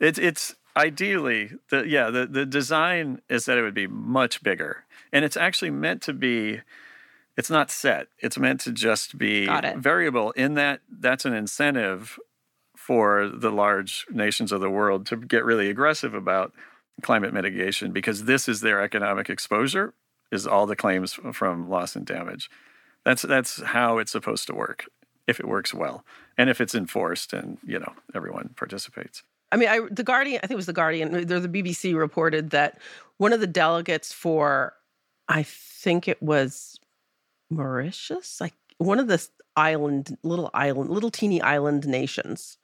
[0.00, 4.84] it's it's ideally the yeah the, the design is that it would be much bigger.
[5.12, 6.60] And it's actually meant to be
[7.36, 8.08] it's not set.
[8.18, 9.46] It's meant to just be
[9.78, 12.18] variable in that that's an incentive
[12.76, 16.52] for the large nations of the world to get really aggressive about
[17.02, 19.94] climate mitigation because this is their economic exposure
[20.30, 22.50] is all the claims from loss and damage.
[23.04, 24.86] That's that's how it's supposed to work
[25.26, 26.04] if it works well
[26.36, 30.46] and if it's enforced and you know everyone participates I mean, I, the Guardian, I
[30.46, 32.78] think it was the Guardian, the BBC reported that
[33.16, 34.74] one of the delegates for,
[35.28, 36.78] I think it was
[37.50, 42.58] Mauritius, like one of the island, little island, little teeny island nations,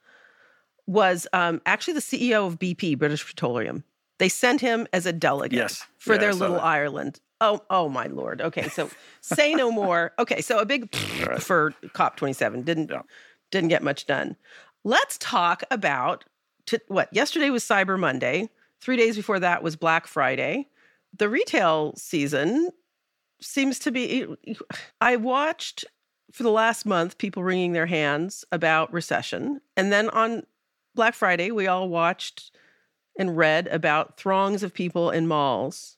[0.87, 3.83] was um, actually the CEO of BP, British Petroleum.
[4.19, 5.85] They sent him as a delegate yes.
[5.97, 7.19] for yeah, their little Ireland.
[7.39, 8.41] Oh, oh my lord.
[8.41, 8.89] Okay, so
[9.21, 10.13] say no more.
[10.17, 10.89] Okay, so a big
[11.27, 11.41] right.
[11.41, 13.01] for COP27 didn't yeah.
[13.51, 14.37] didn't get much done.
[14.83, 16.25] Let's talk about
[16.67, 18.49] to what yesterday was Cyber Monday.
[18.79, 20.67] Three days before that was Black Friday.
[21.17, 22.69] The retail season
[23.41, 24.27] seems to be.
[25.01, 25.85] I watched
[26.31, 29.61] for the last month people wringing their hands about recession.
[29.75, 30.43] And then on
[30.93, 32.51] Black Friday, we all watched
[33.17, 35.97] and read about throngs of people in malls,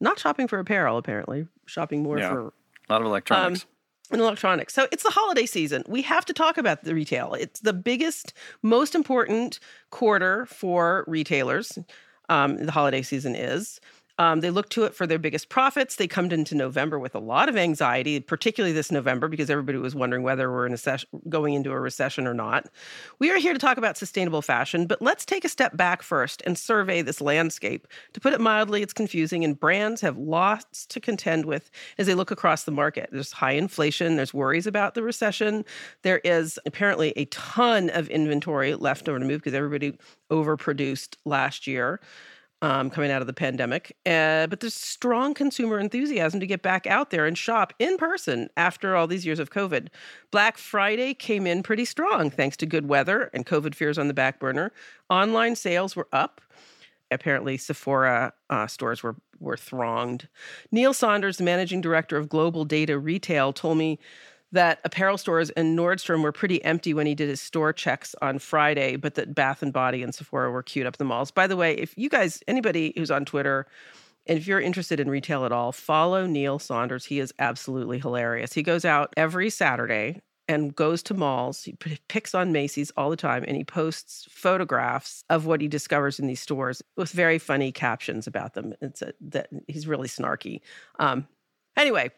[0.00, 3.62] not shopping for apparel, apparently, shopping more yeah, for a lot of electronics.
[3.62, 3.68] Um,
[4.14, 4.72] in electronics.
[4.74, 5.84] So it's the holiday season.
[5.86, 7.34] We have to talk about the retail.
[7.34, 11.78] It's the biggest, most important quarter for retailers.
[12.28, 13.80] Um, the holiday season is.
[14.18, 15.96] Um, they look to it for their biggest profits.
[15.96, 19.94] They come into November with a lot of anxiety, particularly this November, because everybody was
[19.94, 22.68] wondering whether we're in a ses- going into a recession or not.
[23.18, 26.42] We are here to talk about sustainable fashion, but let's take a step back first
[26.46, 27.88] and survey this landscape.
[28.12, 32.14] To put it mildly, it's confusing, and brands have lots to contend with as they
[32.14, 33.08] look across the market.
[33.10, 35.64] There's high inflation, there's worries about the recession,
[36.02, 39.98] there is apparently a ton of inventory left over to move because everybody
[40.30, 42.00] overproduced last year
[42.64, 43.94] um, coming out of the pandemic.
[44.06, 48.48] Uh, but there's strong consumer enthusiasm to get back out there and shop in person
[48.56, 49.88] after all these years of COVID.
[50.30, 54.14] Black Friday came in pretty strong thanks to good weather and COVID fears on the
[54.14, 54.72] back burner.
[55.10, 56.40] Online sales were up.
[57.10, 60.26] Apparently, Sephora uh, stores were were thronged.
[60.72, 63.98] Neil Saunders, the managing director of Global Data Retail, told me
[64.54, 68.38] that apparel stores and Nordstrom were pretty empty when he did his store checks on
[68.38, 71.30] Friday, but that Bath and Body and Sephora were queued up the malls.
[71.30, 73.66] By the way, if you guys, anybody who's on Twitter,
[74.26, 77.04] and if you're interested in retail at all, follow Neil Saunders.
[77.04, 78.54] He is absolutely hilarious.
[78.54, 81.64] He goes out every Saturday and goes to malls.
[81.64, 81.72] He
[82.08, 86.26] picks on Macy's all the time and he posts photographs of what he discovers in
[86.26, 88.74] these stores with very funny captions about them.
[88.80, 90.60] It's a, that he's really snarky.
[90.98, 91.26] Um,
[91.76, 92.10] anyway,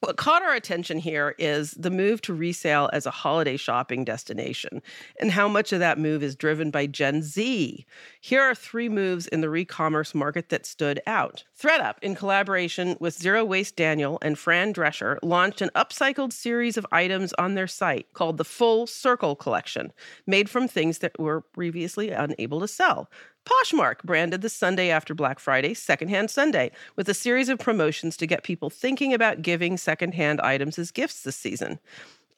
[0.00, 4.82] what caught our attention here is the move to resale as a holiday shopping destination
[5.20, 7.86] and how much of that move is driven by Gen Z.
[8.20, 11.44] Here are three moves in the re-commerce market that stood out.
[11.56, 16.86] ThredUp, in collaboration with Zero Waste Daniel and Fran Drescher, launched an upcycled series of
[16.90, 19.92] items on their site called the Full Circle Collection,
[20.26, 23.08] made from things that were previously unable to sell.
[23.44, 28.26] Poshmark branded the Sunday after Black Friday Secondhand Sunday with a series of promotions to
[28.26, 31.80] get people thinking about giving secondhand items as gifts this season.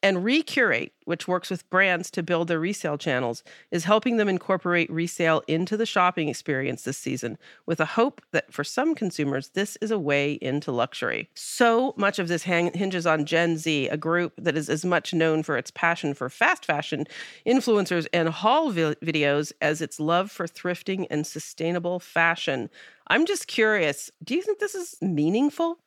[0.05, 4.87] And Recurate, which works with brands to build their resale channels, is helping them incorporate
[4.91, 9.77] resale into the shopping experience this season with a hope that for some consumers, this
[9.77, 11.31] is a way into luxury.
[11.33, 15.11] So much of this hang- hinges on Gen Z, a group that is as much
[15.11, 17.07] known for its passion for fast fashion,
[17.43, 22.69] influencers, and haul vi- videos as its love for thrifting and sustainable fashion.
[23.07, 25.79] I'm just curious do you think this is meaningful?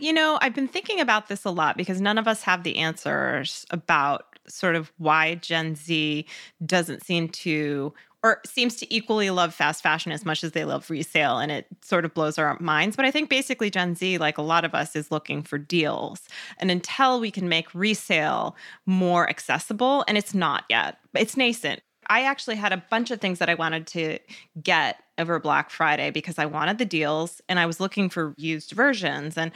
[0.00, 2.76] You know, I've been thinking about this a lot because none of us have the
[2.76, 6.26] answers about sort of why Gen Z
[6.64, 7.92] doesn't seem to
[8.24, 11.66] or seems to equally love fast fashion as much as they love resale and it
[11.82, 12.96] sort of blows our minds.
[12.96, 16.28] But i think basically gen z like a lot of us is looking for deals.
[16.58, 22.24] And until we can make resale more accessible and it's not yet it's nascent I
[22.24, 24.18] actually had a bunch of things that I wanted to
[24.62, 28.72] get over Black Friday because I wanted the deals and I was looking for used
[28.72, 29.36] versions.
[29.36, 29.52] And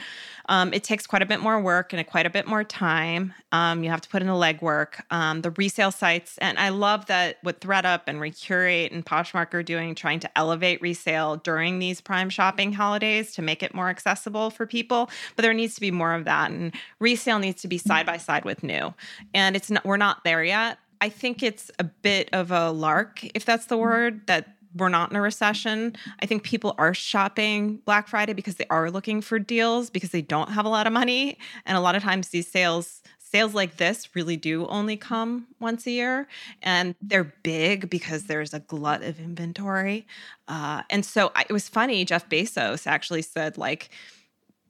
[0.49, 3.33] um, it takes quite a bit more work and quite a bit more time.
[3.51, 5.01] Um, you have to put in the legwork.
[5.11, 9.63] Um, the resale sites, and I love that what ThredUp and Recurate and Poshmark are
[9.63, 14.49] doing, trying to elevate resale during these prime shopping holidays to make it more accessible
[14.51, 15.09] for people.
[15.35, 18.17] But there needs to be more of that, and resale needs to be side by
[18.17, 18.93] side with new.
[19.33, 20.77] And it's not, we're not there yet.
[21.01, 25.11] I think it's a bit of a lark, if that's the word, that we're not
[25.11, 25.95] in a recession.
[26.21, 30.21] I think people are shopping Black Friday because they are looking for deals because they
[30.21, 31.37] don't have a lot of money.
[31.65, 35.85] And a lot of times these sales sales like this really do only come once
[35.85, 36.27] a year
[36.61, 40.07] and they're big because there's a glut of inventory
[40.47, 43.89] uh, and so I, it was funny jeff bezos actually said like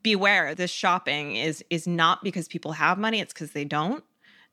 [0.02, 4.04] beware this shopping is is not because people have money it's because they don't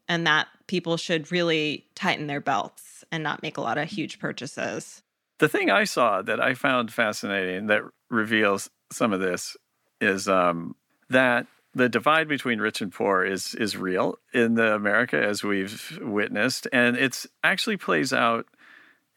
[0.06, 4.18] and that people should really tighten their belts and not make a lot of huge
[4.18, 5.02] purchases.
[5.38, 9.56] The thing I saw that I found fascinating that reveals some of this
[10.00, 10.76] is um,
[11.10, 15.98] that the divide between rich and poor is is real in the America as we've
[16.00, 18.46] witnessed, and it's actually plays out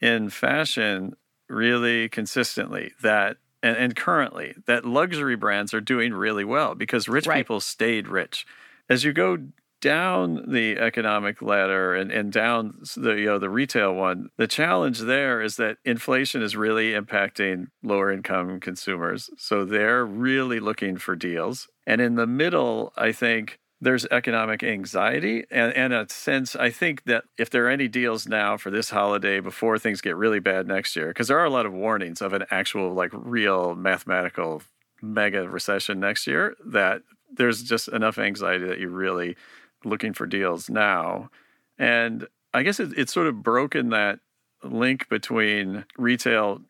[0.00, 1.14] in fashion
[1.48, 2.92] really consistently.
[3.00, 7.38] That and, and currently that luxury brands are doing really well because rich right.
[7.38, 8.46] people stayed rich.
[8.88, 9.38] As you go
[9.80, 15.00] down the economic ladder and, and down the you know the retail one, the challenge
[15.00, 19.30] there is that inflation is really impacting lower income consumers.
[19.38, 21.68] So they're really looking for deals.
[21.86, 27.04] And in the middle, I think there's economic anxiety and, and a sense i think
[27.04, 30.66] that if there are any deals now for this holiday before things get really bad
[30.66, 34.62] next year because there are a lot of warnings of an actual like real mathematical
[35.00, 39.36] mega recession next year that there's just enough anxiety that you really
[39.84, 41.30] looking for deals now.
[41.78, 44.20] And I guess it, it's sort of broken that
[44.62, 46.62] link between retail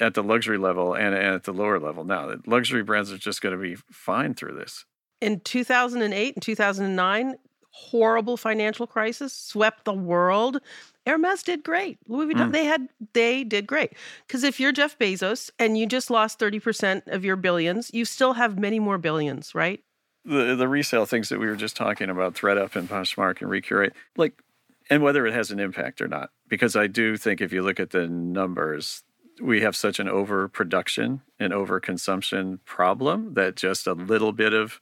[0.00, 2.26] at the luxury level and, and at the lower level now.
[2.26, 4.84] That luxury brands are just going to be fine through this.
[5.20, 7.36] In 2008 and 2009,
[7.70, 10.60] horrible financial crisis swept the world.
[11.06, 11.98] Hermes did great.
[12.06, 12.52] Louis Vuitton, mm.
[12.52, 13.94] they had they did great.
[14.26, 18.34] Because if you're Jeff Bezos and you just lost 30% of your billions, you still
[18.34, 19.82] have many more billions, right?
[20.24, 23.92] The the resale things that we were just talking about, ThredUp and Poshmark and Recurate,
[24.16, 24.42] like,
[24.90, 26.30] and whether it has an impact or not.
[26.48, 29.02] Because I do think if you look at the numbers,
[29.40, 34.80] we have such an overproduction and overconsumption problem that just a little bit of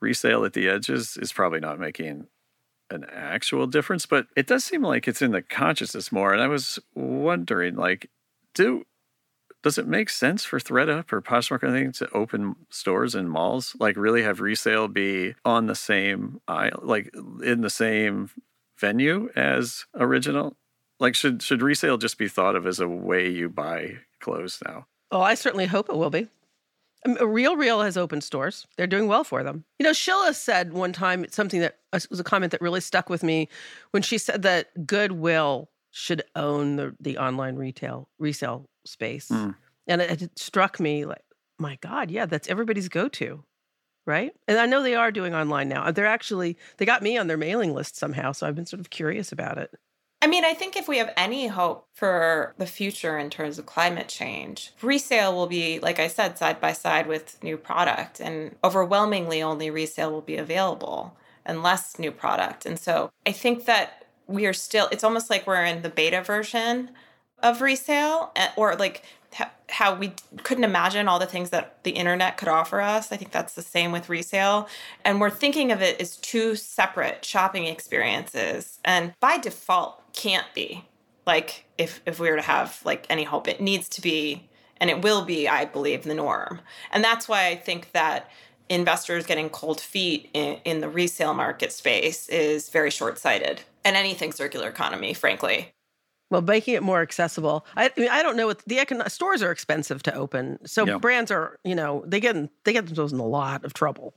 [0.00, 2.26] resale at the edges is probably not making
[2.90, 4.06] an actual difference.
[4.06, 6.32] But it does seem like it's in the consciousness more.
[6.32, 8.10] And I was wondering, like,
[8.54, 8.84] do
[9.62, 13.74] does it make sense for ThredUp or Poshmark or anything to open stores in malls?
[13.80, 17.10] Like really have resale be on the same aisle, like
[17.42, 18.30] in the same
[18.78, 20.56] venue as original?
[21.00, 24.86] Like should should resale just be thought of as a way you buy clothes now?
[25.10, 26.28] Oh, I certainly hope it will be.
[27.20, 28.66] Real Real has opened stores.
[28.76, 29.64] They're doing well for them.
[29.78, 33.08] You know, Shilla said one time something that uh, was a comment that really stuck
[33.08, 33.48] with me
[33.90, 35.68] when she said that Goodwill
[35.98, 39.28] should own the, the online retail resale space.
[39.28, 39.54] Mm.
[39.86, 41.24] And it, it struck me like,
[41.58, 43.42] my God, yeah, that's everybody's go to.
[44.06, 44.32] right?
[44.46, 45.90] And I know they are doing online now.
[45.90, 48.90] They're actually they got me on their mailing list somehow, so I've been sort of
[48.90, 49.70] curious about it.
[50.22, 53.66] I mean, I think if we have any hope for the future in terms of
[53.66, 58.56] climate change, resale will be, like I said, side by side with new product, and
[58.64, 62.64] overwhelmingly only resale will be available and less new product.
[62.64, 66.22] And so I think that we are still, it's almost like we're in the beta
[66.22, 66.90] version
[67.42, 69.04] of resale, eh, or like
[69.68, 70.12] how we
[70.42, 73.12] couldn't imagine all the things that the internet could offer us.
[73.12, 74.68] I think that's the same with resale.
[75.04, 78.78] And we're thinking of it as two separate shopping experiences.
[78.84, 80.84] And by default, can't be.
[81.26, 84.48] Like if if we were to have like any hope, it needs to be
[84.78, 86.60] and it will be, I believe, the norm.
[86.92, 88.30] And that's why I think that
[88.68, 93.62] investors getting cold feet in, in the resale market space is very short-sighted.
[93.86, 95.72] And anything circular economy, frankly.
[96.28, 97.64] Well, making it more accessible.
[97.76, 100.84] I, I, mean, I don't know what the econ- stores are expensive to open, so
[100.84, 100.98] yeah.
[100.98, 102.34] brands are, you know, they get
[102.64, 104.14] they get themselves in a lot of trouble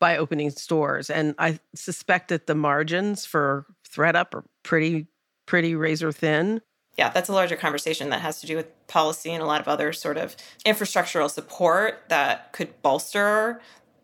[0.00, 5.06] by opening stores, and I suspect that the margins for ThredUp are pretty
[5.46, 6.62] pretty razor thin.
[6.98, 9.68] Yeah, that's a larger conversation that has to do with policy and a lot of
[9.68, 10.34] other sort of
[10.66, 13.62] infrastructural support that could bolster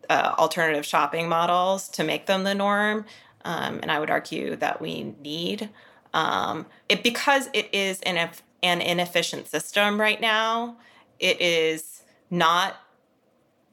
[0.09, 3.05] uh, alternative shopping models to make them the norm.
[3.45, 5.69] Um, and I would argue that we need
[6.13, 8.29] um, it because it is an,
[8.63, 10.77] an inefficient system right now.
[11.19, 12.77] It is not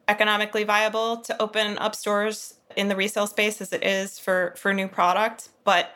[0.09, 4.73] economically viable to open up stores in the resale space as it is for for
[4.73, 5.95] new product, but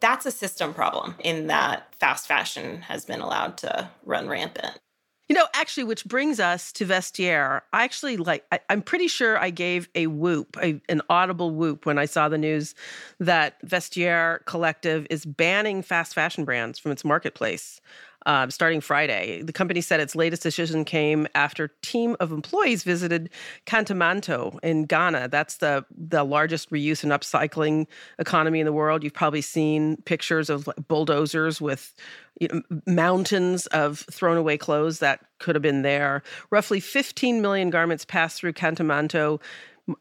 [0.00, 4.80] that's a system problem in that fast fashion has been allowed to run rampant.
[5.28, 7.62] You know, actually, which brings us to Vestiaire.
[7.72, 11.86] I actually like, I, am pretty sure I gave a whoop, a, an audible whoop,
[11.86, 12.74] when I saw the news
[13.18, 17.80] that Vestiaire Collective is banning fast fashion brands from its marketplace
[18.26, 19.42] um, starting Friday.
[19.42, 23.30] The company said its latest decision came after a team of employees visited
[23.66, 25.28] Kantamanto in Ghana.
[25.28, 27.86] That's the the largest reuse and upcycling
[28.18, 29.02] economy in the world.
[29.02, 31.94] You've probably seen pictures of bulldozers with
[32.40, 36.22] you know, mountains of thrown away clothes that could have been there.
[36.50, 39.40] Roughly 15 million garments passed through Kantamanto.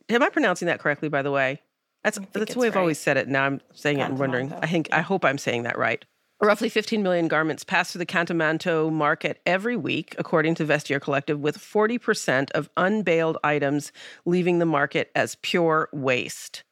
[0.10, 1.62] Am I pronouncing that correctly, by the way?
[2.04, 3.28] That's that's the way I've always said it.
[3.28, 4.52] Now I'm saying it and wondering.
[4.54, 6.04] I think I hope I'm saying that right.
[6.44, 11.39] Roughly 15 million garments pass through the Kantamanto market every week, according to Vestiaire Collective,
[11.39, 13.92] with 40% of unbaled items
[14.26, 16.64] leaving the market as pure waste.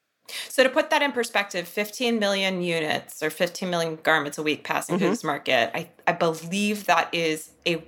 [0.47, 4.63] So, to put that in perspective, 15 million units or 15 million garments a week
[4.63, 5.03] passing mm-hmm.
[5.03, 7.83] through this market, I, I believe that is a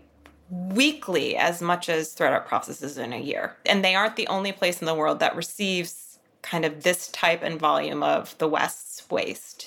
[0.52, 3.56] weekly as much as ThredUp processes in a year.
[3.66, 7.42] And they aren't the only place in the world that receives kind of this type
[7.42, 9.61] and volume of the West's waste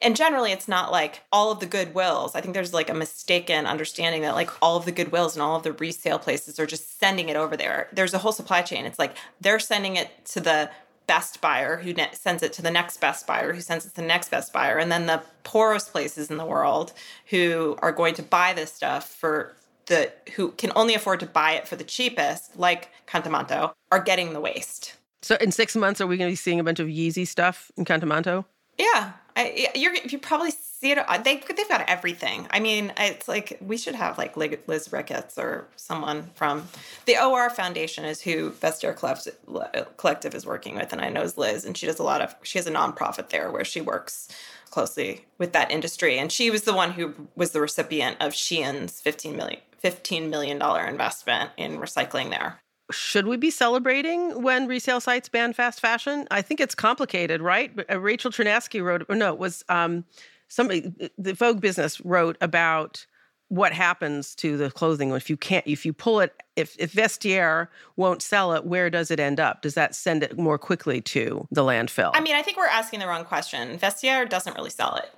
[0.00, 3.66] and generally it's not like all of the goodwills i think there's like a mistaken
[3.66, 6.98] understanding that like all of the goodwills and all of the resale places are just
[6.98, 7.88] sending it over there.
[7.92, 8.86] There's a whole supply chain.
[8.86, 10.70] It's like they're sending it to the
[11.06, 13.96] best buyer who ne- sends it to the next best buyer who sends it to
[13.96, 16.92] the next best buyer and then the poorest places in the world
[17.30, 21.52] who are going to buy this stuff for the who can only afford to buy
[21.52, 24.94] it for the cheapest like Kantamanto are getting the waste.
[25.22, 27.72] So in six months are we going to be seeing a bunch of yeezy stuff
[27.76, 28.44] in Kantamanto
[28.80, 30.98] yeah I, you're you probably see it.
[30.98, 32.46] Uh, they they've got everything.
[32.50, 36.68] I mean, it's like we should have like Liz Ricketts or someone from
[37.06, 38.96] the OR Foundation is who Vestiaire
[39.96, 42.34] Collective is working with, and I know Liz, and she does a lot of.
[42.42, 44.28] She has a nonprofit there where she works
[44.70, 49.00] closely with that industry, and she was the one who was the recipient of Shein's
[49.00, 50.60] fifteen million $15 million
[50.90, 52.60] investment in recycling there
[52.90, 56.26] should we be celebrating when resale sites ban fast fashion?
[56.30, 57.72] I think it's complicated, right?
[57.90, 60.04] Uh, Rachel Chernisky wrote, or no, it was um,
[60.48, 63.06] somebody, the Vogue Business wrote about
[63.48, 67.66] what happens to the clothing if you can't, if you pull it, if, if Vestiaire
[67.96, 69.62] won't sell it, where does it end up?
[69.62, 72.12] Does that send it more quickly to the landfill?
[72.14, 73.76] I mean, I think we're asking the wrong question.
[73.76, 75.10] Vestiaire doesn't really sell it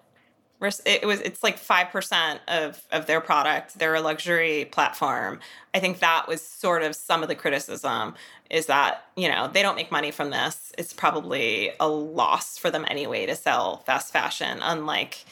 [0.84, 3.78] it was it's like 5% of of their product.
[3.78, 5.40] They're a luxury platform.
[5.74, 8.14] I think that was sort of some of the criticism
[8.50, 10.72] is that you know they don't make money from this.
[10.78, 15.24] It's probably a loss for them anyway to sell fast fashion unlike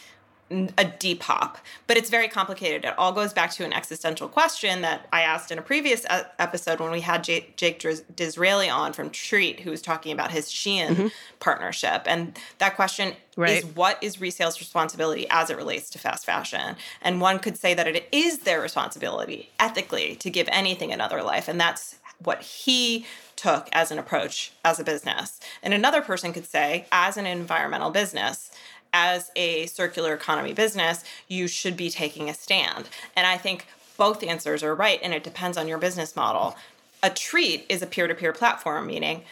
[0.51, 2.85] a deep Depop, but it's very complicated.
[2.85, 6.05] It all goes back to an existential question that I asked in a previous
[6.39, 7.85] episode when we had J- Jake
[8.15, 11.07] Disraeli on from Treet, who was talking about his Shein mm-hmm.
[11.39, 12.03] partnership.
[12.07, 13.63] And that question right.
[13.63, 16.77] is what is resale's responsibility as it relates to fast fashion?
[17.03, 21.49] And one could say that it is their responsibility ethically to give anything another life.
[21.49, 25.41] And that's what he took as an approach as a business.
[25.63, 28.51] And another person could say, as an environmental business,
[28.93, 32.89] as a circular economy business, you should be taking a stand.
[33.17, 33.67] And I think
[33.97, 36.57] both answers are right, and it depends on your business model.
[37.03, 39.23] A Treet is a peer to peer platform, meaning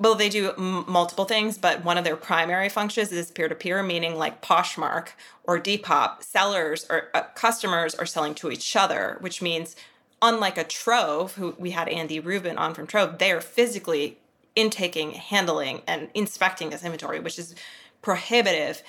[0.00, 3.54] well, they do m- multiple things, but one of their primary functions is peer to
[3.54, 5.08] peer, meaning like Poshmark
[5.44, 6.22] or Depop.
[6.22, 9.76] Sellers or uh, customers are selling to each other, which means
[10.22, 14.16] unlike a Trove, who we had Andy Ruben on from Trove, they are physically
[14.56, 17.54] intaking, handling, and inspecting this inventory, which is
[18.02, 18.82] prohibitive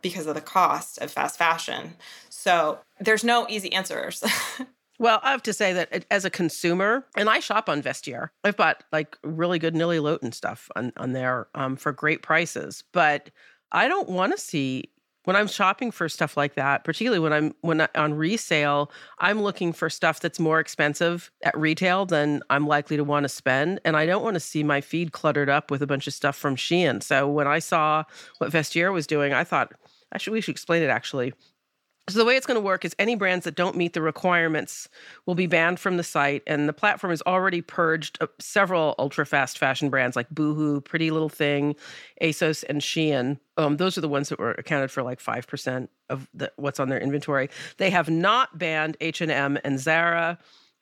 [0.00, 1.94] because of the cost of fast fashion.
[2.28, 4.22] So there's no easy answers.
[5.02, 8.56] Well, I have to say that as a consumer, and I shop on Vestiaire, I've
[8.56, 12.84] bought like really good Nili Lotan stuff on, on there um, for great prices.
[12.92, 13.30] But
[13.72, 14.90] I don't want to see
[15.24, 19.42] when I'm shopping for stuff like that, particularly when I'm when I, on resale, I'm
[19.42, 23.80] looking for stuff that's more expensive at retail than I'm likely to want to spend,
[23.84, 26.36] and I don't want to see my feed cluttered up with a bunch of stuff
[26.36, 27.02] from Shein.
[27.02, 28.04] So when I saw
[28.38, 29.72] what Vestiaire was doing, I thought
[30.14, 31.32] actually we should explain it actually.
[32.08, 34.88] So the way it's going to work is any brands that don't meet the requirements
[35.24, 39.56] will be banned from the site, and the platform has already purged several ultra fast
[39.56, 41.76] fashion brands like Boohoo, Pretty Little Thing,
[42.20, 43.38] ASOS, and Shein.
[43.56, 46.80] Um, those are the ones that were accounted for like five percent of the, what's
[46.80, 47.48] on their inventory.
[47.76, 50.38] They have not banned H and M and Zara.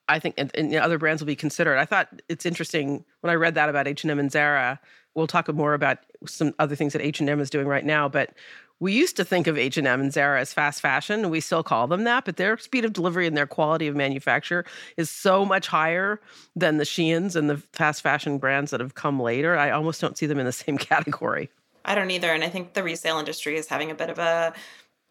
[0.08, 1.76] I think and, and other brands will be considered.
[1.76, 4.80] I thought it's interesting when I read that about H and M and Zara.
[5.14, 8.08] We'll talk more about some other things that H and M is doing right now,
[8.08, 8.32] but
[8.80, 11.86] we used to think of H&M and Zara as fast fashion, and we still call
[11.86, 14.64] them that, but their speed of delivery and their quality of manufacture
[14.96, 16.20] is so much higher
[16.56, 19.56] than the Sheins and the fast fashion brands that have come later.
[19.56, 21.50] I almost don't see them in the same category.
[21.84, 24.54] I don't either, and I think the resale industry is having a bit of a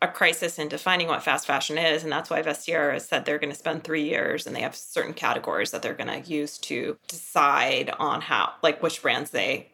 [0.01, 3.37] a crisis in defining what fast fashion is, and that's why Vestiaire has said they're
[3.37, 6.57] going to spend three years, and they have certain categories that they're going to use
[6.57, 9.67] to decide on how, like, which brands they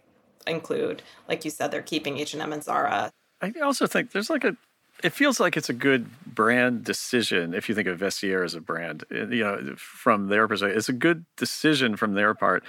[0.47, 1.03] include.
[1.27, 3.11] Like you said, they're keeping H and M and Zara.
[3.41, 4.55] I also think there's like a
[5.03, 8.61] it feels like it's a good brand decision if you think of Vestiaire as a
[8.61, 9.03] brand.
[9.11, 12.63] Uh, you know, from their perspective, it's a good decision from their part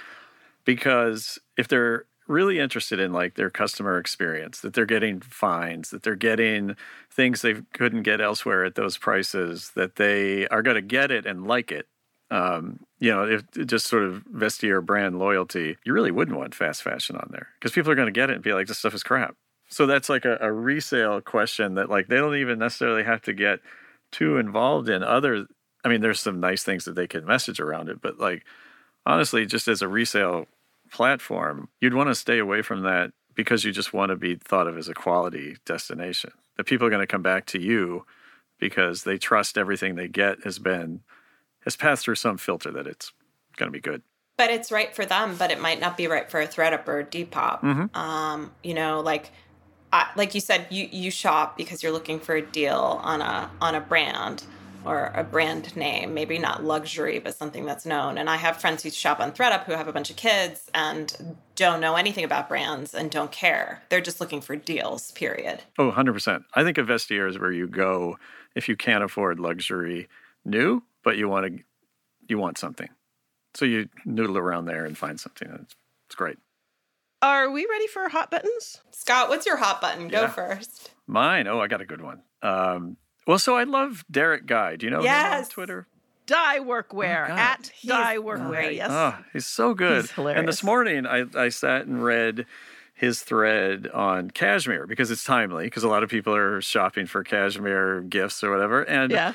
[0.65, 6.03] because if they're really interested in like their customer experience, that they're getting fines, that
[6.03, 6.75] they're getting
[7.09, 11.25] things they couldn't get elsewhere at those prices, that they are going to get it
[11.25, 11.87] and like it.
[12.29, 16.83] Um, you know, if just sort of Vestiaire brand loyalty, you really wouldn't want fast
[16.83, 18.93] fashion on there because people are going to get it and be like, this stuff
[18.93, 19.37] is crap.
[19.69, 23.33] So that's like a, a resale question that like they don't even necessarily have to
[23.33, 23.59] get
[24.11, 25.45] too involved in other
[25.83, 28.43] I mean there's some nice things that they can message around it, but like
[29.05, 30.47] honestly, just as a resale
[30.91, 34.67] platform, you'd want to stay away from that because you just want to be thought
[34.67, 36.31] of as a quality destination.
[36.57, 38.05] That people are going to come back to you
[38.59, 41.01] because they trust everything they get has been
[41.63, 43.11] has passed through some filter that it's
[43.57, 44.01] going to be good.
[44.37, 46.99] But it's right for them, but it might not be right for a ThredUp or
[46.99, 47.61] a Depop.
[47.61, 47.97] Mm-hmm.
[47.97, 49.31] Um, you know, like
[49.93, 53.49] I, like you said, you you shop because you're looking for a deal on a
[53.61, 54.43] on a brand
[54.85, 58.17] or a brand name, maybe not luxury, but something that's known.
[58.17, 61.35] And I have friends who shop on ThredUp who have a bunch of kids and
[61.55, 63.83] don't know anything about brands and don't care.
[63.89, 65.63] They're just looking for deals, period.
[65.77, 66.45] Oh, 100%.
[66.53, 68.17] I think a Vestiaire is where you go
[68.55, 70.07] if you can't afford luxury
[70.45, 71.63] new, but you want to
[72.29, 72.89] you want something.
[73.55, 75.49] So you noodle around there and find something.
[75.61, 75.75] It's,
[76.05, 76.37] it's great.
[77.21, 78.81] Are we ready for hot buttons?
[78.91, 80.07] Scott, what's your hot button?
[80.07, 80.27] Go yeah.
[80.27, 80.91] first.
[81.07, 81.47] Mine.
[81.47, 82.21] Oh, I got a good one.
[82.43, 84.75] Um, well, so I love Derek Guy.
[84.75, 85.33] Do you know yes.
[85.33, 85.87] him on Twitter?
[86.27, 88.75] Die Workwear oh, at Die Workwear.
[88.75, 88.89] Yes.
[88.91, 90.03] Oh, he's so good.
[90.03, 90.39] He's hilarious.
[90.39, 92.45] And this morning I, I sat and read
[92.93, 97.23] his thread on cashmere because it's timely because a lot of people are shopping for
[97.23, 98.83] cashmere gifts or whatever.
[98.83, 99.33] And yeah.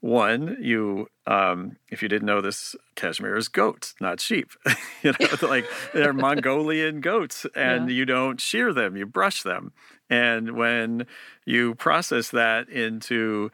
[0.00, 4.50] One, you, um, if you didn't know this, cashmere is goats, not sheep.
[5.02, 7.96] you know, like they're Mongolian goats, and yeah.
[7.96, 9.72] you don't shear them; you brush them.
[10.10, 11.06] And when
[11.44, 13.50] you process that into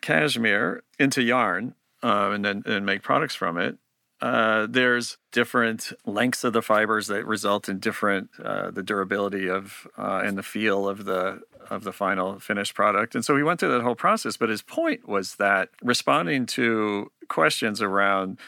[0.00, 3.76] cashmere, into yarn, uh, and then and make products from it,
[4.22, 9.88] uh, there's different lengths of the fibers that result in different uh, the durability of
[9.98, 13.16] uh, and the feel of the of the final finished product.
[13.16, 14.36] And so we went through that whole process.
[14.36, 18.38] But his point was that responding to questions around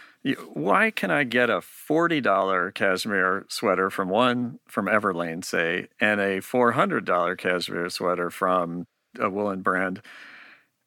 [0.52, 6.40] why can I get a $40 cashmere sweater from one from Everlane, say, and a
[6.40, 8.86] $400 cashmere sweater from
[9.18, 10.00] a woolen brand?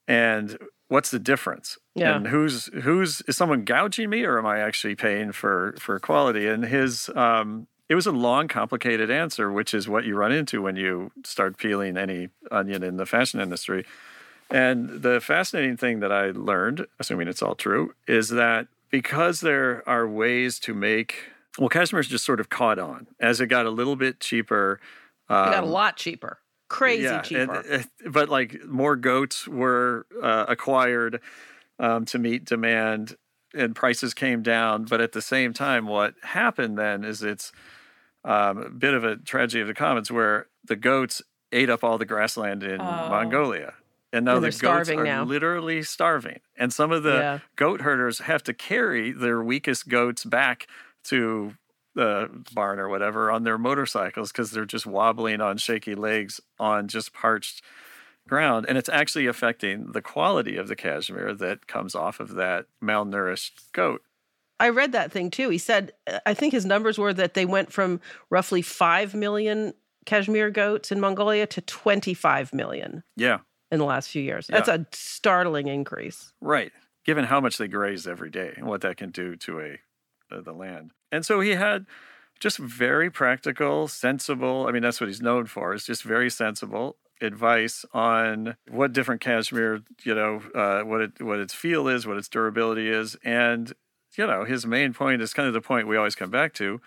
[0.07, 0.57] And
[0.88, 1.77] what's the difference?
[1.95, 2.15] Yeah.
[2.15, 6.47] And who's who's is someone gouging me or am I actually paying for for quality?
[6.47, 10.61] And his um it was a long, complicated answer, which is what you run into
[10.61, 13.85] when you start peeling any onion in the fashion industry.
[14.49, 19.88] And the fascinating thing that I learned, assuming it's all true, is that because there
[19.88, 23.71] are ways to make well, cashmere's just sort of caught on as it got a
[23.71, 24.79] little bit cheaper.
[25.29, 26.39] Um, it got a um, lot cheaper
[26.70, 27.84] crazy yeah, cheaper.
[28.09, 31.22] But like more goats were uh, acquired
[31.80, 33.18] um, to meet demand,
[33.53, 34.86] and prices came down.
[34.86, 37.51] But at the same time, what happened then is it's
[38.24, 41.97] um, a bit of a tragedy of the commons where the goats ate up all
[41.97, 42.84] the grassland in Oh.
[43.09, 43.76] Mongolia.
[44.13, 45.24] And now And the goats are now.
[45.24, 46.39] literally starving.
[46.57, 47.39] And some of the Yeah.
[47.55, 50.68] goat herders have to carry their weakest goats back
[51.05, 51.55] to
[51.98, 56.88] the barn or whatever on their motorcycles because they're just wobbling on shaky legs on
[56.88, 57.62] just parched
[58.28, 58.66] ground.
[58.70, 63.72] And it's actually affecting the quality of the cashmere that comes off of that malnourished
[63.74, 64.02] goat.
[64.60, 65.50] I read that thing too.
[65.50, 65.91] He said,
[66.26, 69.74] I think his numbers were that they went from roughly 5 million
[70.06, 73.39] cashmere goats in Mongolia to 25 million Yeah,
[73.72, 74.48] in the last few years.
[74.48, 76.32] That's a startling increase.
[76.41, 76.72] right.
[77.06, 79.80] Given how much they graze every day and what that can do to a
[80.30, 80.91] the land.
[81.11, 81.86] And so he had
[82.39, 84.67] just very practical, sensible.
[84.67, 85.73] I mean, that's what he's known for.
[85.73, 91.39] Is just very sensible advice on what different cashmere, you know, uh, what it what
[91.39, 93.73] its feel is, what its durability is, and
[94.17, 96.82] you know, his main point is kind of the point we always come back to.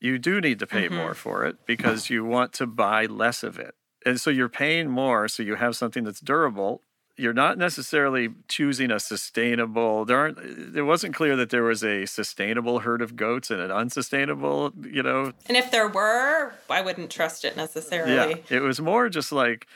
[0.00, 3.58] You do need to pay more for it because you want to buy less of
[3.58, 3.74] it.
[4.06, 6.80] And so you're paying more so you have something that's durable.
[7.20, 10.04] You're not necessarily choosing a sustainable.
[10.04, 10.38] There aren't.
[10.76, 14.72] It wasn't clear that there was a sustainable herd of goats and an unsustainable.
[14.82, 18.14] You know, And if there were, I wouldn't trust it necessarily.
[18.50, 18.56] yeah.
[18.56, 19.66] It was more just like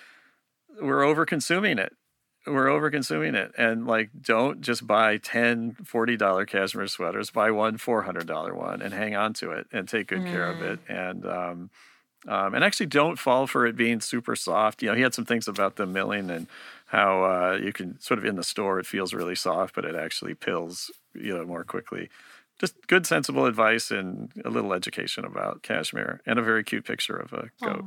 [0.81, 1.93] we're over consuming it.
[2.47, 3.53] We're over consuming it.
[3.57, 7.31] And like, don't just buy 10 $40 cashmere sweaters.
[7.31, 10.79] Buy one $400 one and hang on to it and take good care of it.
[10.87, 11.71] And, um,
[12.29, 14.83] um, and actually don't fall for it being super soft.
[14.83, 16.47] You know, he had some things about the milling and
[16.87, 19.95] how uh, you can sort of in the store it feels really soft, but it
[19.95, 22.09] actually pills, you know, more quickly.
[22.61, 27.17] Just good, sensible advice and a little education about cashmere and a very cute picture
[27.17, 27.85] of a goat.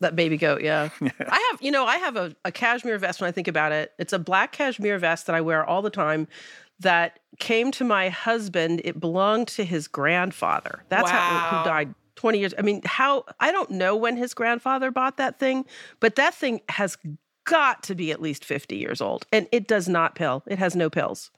[0.00, 0.88] That baby goat, yeah.
[1.02, 3.92] I have, you know, I have a, a cashmere vest when I think about it.
[3.98, 6.28] It's a black cashmere vest that I wear all the time
[6.80, 8.80] that came to my husband.
[8.84, 10.84] It belonged to his grandfather.
[10.88, 12.54] That's how who died 20 years.
[12.58, 15.66] I mean, how I don't know when his grandfather bought that thing,
[16.00, 16.96] but that thing has
[17.48, 19.26] got to be at least 50 years old.
[19.32, 20.42] And it does not pill.
[20.46, 21.30] It has no pills.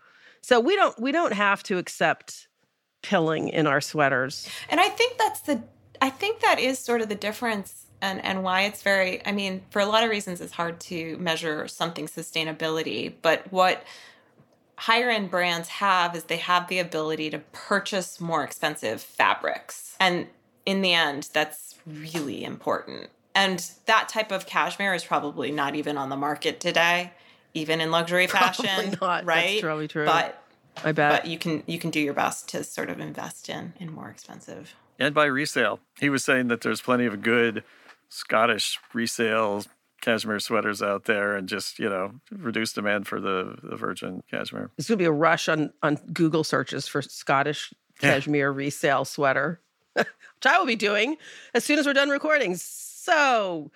[0.43, 2.49] So we don't we don't have to accept
[3.03, 4.49] pilling in our sweaters.
[4.69, 5.63] And I think that's the
[6.03, 9.63] I think that is sort of the difference and and why it's very I mean,
[9.71, 13.85] for a lot of reasons it's hard to measure something sustainability, but what
[14.77, 19.95] higher end brands have is they have the ability to purchase more expensive fabrics.
[20.01, 20.27] And
[20.65, 23.11] in the end, that's really important.
[23.35, 27.13] And that type of cashmere is probably not even on the market today,
[27.55, 28.65] even in luxury fashion.
[28.67, 29.25] Probably fashion, not.
[29.25, 29.63] That's right?
[29.63, 30.05] probably true.
[30.05, 30.43] But
[30.85, 31.11] I bet.
[31.23, 34.09] but you can you can do your best to sort of invest in in more
[34.09, 35.81] expensive and by resale.
[35.99, 37.65] He was saying that there's plenty of good
[38.09, 39.65] Scottish resale
[40.01, 44.71] cashmere sweaters out there and just, you know, reduce demand for the, the virgin cashmere.
[44.77, 47.73] There's going to be a rush on on Google searches for Scottish
[48.03, 48.15] Yeah.
[48.15, 49.61] cashmere resale sweater,
[49.95, 50.07] which
[50.47, 51.17] I will be doing
[51.55, 52.57] as soon as we're done recording.
[53.11, 53.73] So,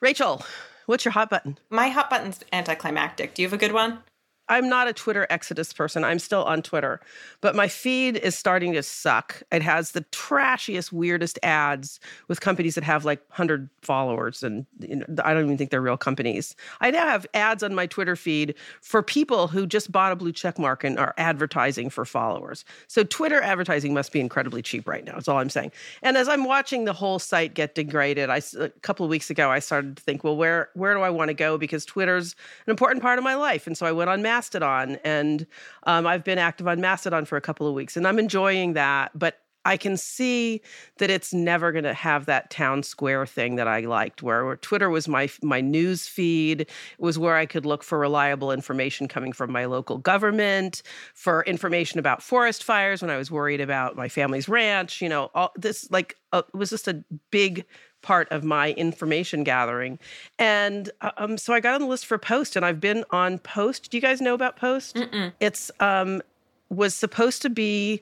[0.00, 0.44] Rachel,
[0.84, 1.56] what's your hot button?
[1.70, 3.32] My hot button's anticlimactic.
[3.32, 4.00] Do you have a good one?
[4.48, 6.04] I'm not a Twitter exodus person.
[6.04, 7.00] I'm still on Twitter,
[7.40, 9.42] but my feed is starting to suck.
[9.50, 14.96] It has the trashiest, weirdest ads with companies that have like 100 followers, and you
[14.96, 16.54] know, I don't even think they're real companies.
[16.80, 20.32] I now have ads on my Twitter feed for people who just bought a blue
[20.32, 22.64] check mark and are advertising for followers.
[22.86, 25.14] So Twitter advertising must be incredibly cheap right now.
[25.14, 25.72] That's all I'm saying.
[26.02, 29.50] And as I'm watching the whole site get degraded, I a couple of weeks ago
[29.50, 31.58] I started to think, well, where where do I want to go?
[31.58, 32.34] Because Twitter's
[32.66, 35.46] an important part of my life, and so I went on Mastodon, and
[35.84, 39.18] um, I've been active on Mastodon for a couple of weeks, and I'm enjoying that.
[39.18, 40.60] But I can see
[40.98, 44.56] that it's never going to have that town square thing that I liked, where, where
[44.56, 46.68] Twitter was my my news feed.
[46.98, 50.82] Was where I could look for reliable information coming from my local government,
[51.14, 55.00] for information about forest fires when I was worried about my family's ranch.
[55.00, 57.64] You know, all this like uh, it was just a big
[58.06, 59.98] part of my information gathering.
[60.38, 63.40] And uh, um, so I got on the list for Post, and I've been on
[63.40, 63.90] Post.
[63.90, 64.96] Do you guys know about Post?
[65.40, 66.22] It's um,
[66.68, 68.00] was supposed to be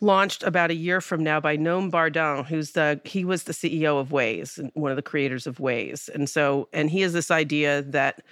[0.00, 4.00] launched about a year from now by Noam Bardin, who's the he was the CEO
[4.00, 7.30] of Waze, and one of the creators of Waze, And so and he has this
[7.30, 8.22] idea that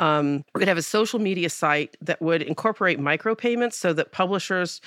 [0.00, 4.80] um, we could have a social media site that would incorporate micropayments so that publishers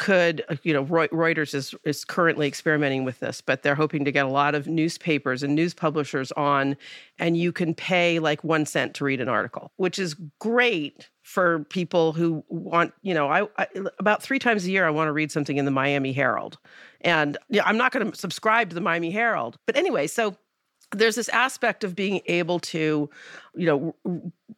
[0.00, 4.10] could, uh, you know, Reuters is is currently experimenting with this, but they're hoping to
[4.10, 6.74] get a lot of newspapers and news publishers on,
[7.18, 11.64] and you can pay like one cent to read an article, which is great for
[11.64, 13.66] people who want, you know, I, I
[13.98, 16.56] about three times a year I want to read something in the Miami Herald,
[17.02, 20.34] and yeah, I'm not going to subscribe to the Miami Herald, but anyway, so
[20.92, 23.10] there's this aspect of being able to,
[23.54, 23.94] you know,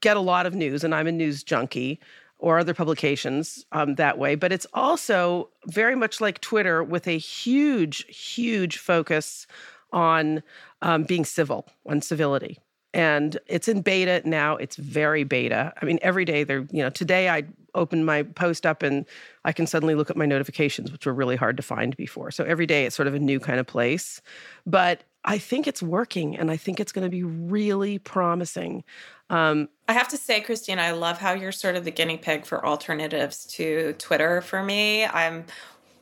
[0.00, 1.98] get a lot of news, and I'm a news junkie
[2.42, 4.34] or other publications um, that way.
[4.34, 9.46] But it's also very much like Twitter with a huge, huge focus
[9.92, 10.42] on
[10.82, 12.58] um, being civil, on civility.
[12.92, 14.56] And it's in beta now.
[14.56, 15.72] It's very beta.
[15.80, 19.06] I mean, every day they're, you know, today I opened my post up and
[19.44, 22.32] I can suddenly look at my notifications, which were really hard to find before.
[22.32, 24.20] So every day it's sort of a new kind of place.
[24.66, 28.82] But I think it's working and I think it's going to be really promising.
[29.30, 32.46] Um, I have to say, Christine, I love how you're sort of the guinea pig
[32.46, 35.04] for alternatives to Twitter for me.
[35.04, 35.44] I'm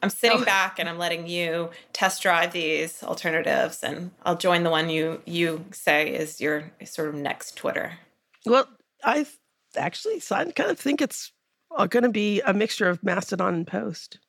[0.00, 0.44] I'm sitting oh.
[0.44, 5.20] back and I'm letting you test drive these alternatives and I'll join the one you
[5.26, 7.94] you say is your sort of next Twitter.
[8.46, 8.68] Well,
[9.02, 9.26] I
[9.76, 11.32] actually I kind of think it's
[11.76, 14.20] uh, going to be a mixture of Mastodon and Post.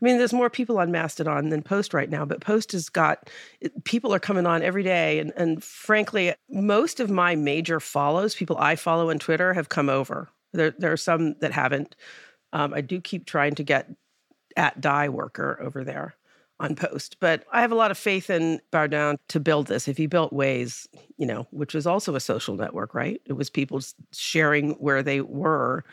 [0.00, 3.28] I mean, there's more people on Mastodon than Post right now, but Post has got
[3.84, 5.18] people are coming on every day.
[5.18, 9.88] And, and frankly, most of my major follows, people I follow on Twitter, have come
[9.88, 10.28] over.
[10.52, 11.96] There, there are some that haven't.
[12.52, 13.90] Um, I do keep trying to get
[14.56, 16.14] at Die Workwear over there
[16.58, 19.88] on Post, but I have a lot of faith in Bardin to build this.
[19.88, 20.86] If he built Waze,
[21.16, 23.20] you know, which was also a social network, right?
[23.24, 23.80] It was people
[24.12, 25.84] sharing where they were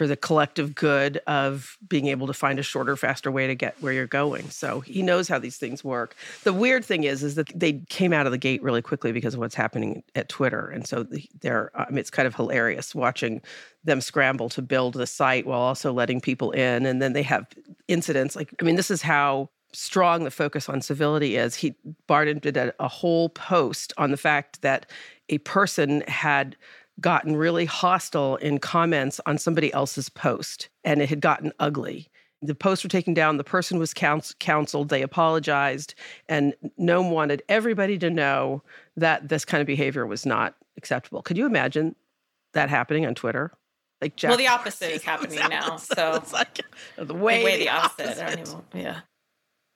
[0.00, 3.76] for the collective good of being able to find a shorter, faster way to get
[3.82, 4.48] where you're going.
[4.48, 6.16] So he knows how these things work.
[6.42, 9.34] The weird thing is, is that they came out of the gate really quickly because
[9.34, 11.06] of what's happening at Twitter, and so
[11.42, 11.70] they're.
[11.74, 13.42] I mean, it's kind of hilarious watching
[13.84, 17.46] them scramble to build the site while also letting people in, and then they have
[17.86, 18.54] incidents like.
[18.58, 21.56] I mean, this is how strong the focus on civility is.
[21.56, 21.74] He
[22.06, 24.90] Bardin did a, a whole post on the fact that
[25.28, 26.56] a person had
[27.00, 32.08] gotten really hostile in comments on somebody else's post and it had gotten ugly.
[32.42, 35.94] The posts were taken down, the person was couns- counseled, they apologized,
[36.28, 38.62] and Noam wanted everybody to know
[38.96, 41.20] that this kind of behavior was not acceptable.
[41.20, 41.94] Could you imagine
[42.54, 43.52] that happening on Twitter?
[44.00, 45.76] Like Jeff well, the opposite is happening now.
[45.76, 46.60] So it's like
[46.96, 48.22] the way, the, way the, the opposite.
[48.22, 48.56] opposite.
[48.74, 49.00] yeah.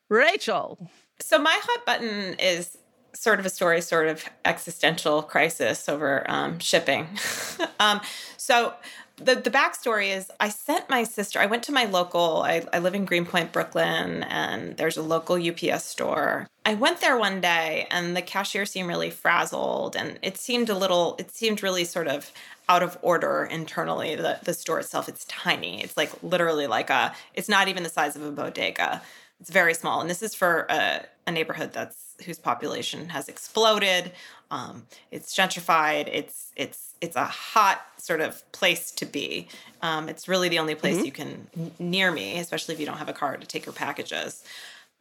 [0.08, 0.90] Rachel.
[1.20, 2.78] So my hot button is
[3.14, 7.08] sort of a story, sort of existential crisis over um, shipping.
[7.80, 8.00] um,
[8.36, 8.74] so
[9.16, 11.38] the the backstory is I sent my sister.
[11.38, 12.42] I went to my local.
[12.42, 16.48] I, I live in Greenpoint, Brooklyn, and there's a local UPS store.
[16.66, 20.76] I went there one day, and the cashier seemed really frazzled, and it seemed a
[20.76, 21.14] little.
[21.18, 22.32] It seemed really sort of
[22.68, 24.16] out of order internally.
[24.16, 25.82] The the store itself, it's tiny.
[25.82, 27.14] It's like literally like a.
[27.34, 29.00] It's not even the size of a bodega.
[29.44, 34.12] It's very small, and this is for a, a neighborhood that's whose population has exploded.
[34.50, 36.08] Um, it's gentrified.
[36.10, 39.48] It's it's it's a hot sort of place to be.
[39.82, 41.04] Um, it's really the only place mm-hmm.
[41.04, 44.42] you can near me, especially if you don't have a car to take your packages.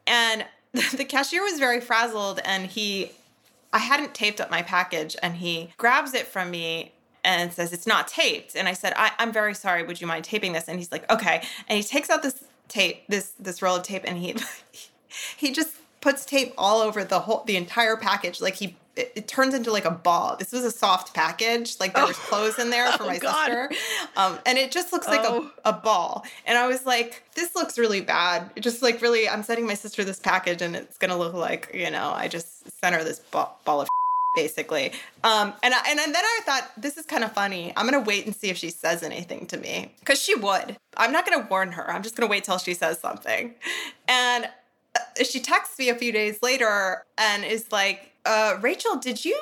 [0.05, 3.13] And the cashier was very frazzled, and he,
[3.71, 6.91] I hadn't taped up my package, and he grabs it from me
[7.23, 8.57] and says it's not taped.
[8.57, 9.83] And I said, I, I'm very sorry.
[9.83, 10.67] Would you mind taping this?
[10.67, 11.43] And he's like, okay.
[11.69, 14.36] And he takes out this tape, this this roll of tape, and he
[15.38, 18.41] he just puts tape all over the whole the entire package.
[18.41, 20.36] Like he it, it, turns into like a ball.
[20.38, 21.80] This was a soft package.
[21.80, 22.28] Like there was oh.
[22.28, 23.45] clothes in there for oh, my God.
[23.45, 23.72] sister.
[24.16, 25.51] Um, and it just looks like oh.
[25.66, 26.26] a, a ball.
[26.45, 28.51] And I was like, this looks really bad.
[28.55, 31.34] It just like really, I'm sending my sister this package and it's going to look
[31.34, 33.88] like, you know, I just sent her this ball, ball of
[34.36, 34.91] basically.
[35.23, 37.73] Um, and, I, and then I thought, this is kind of funny.
[37.75, 40.77] I'm to wait and see if she says anything to me because she would.
[40.97, 41.89] I'm not to warn her.
[41.89, 43.55] I'm just to wait till she says something.
[44.07, 44.45] And
[44.95, 49.39] uh, she texts me a few days later and is like, uh, Rachel, did you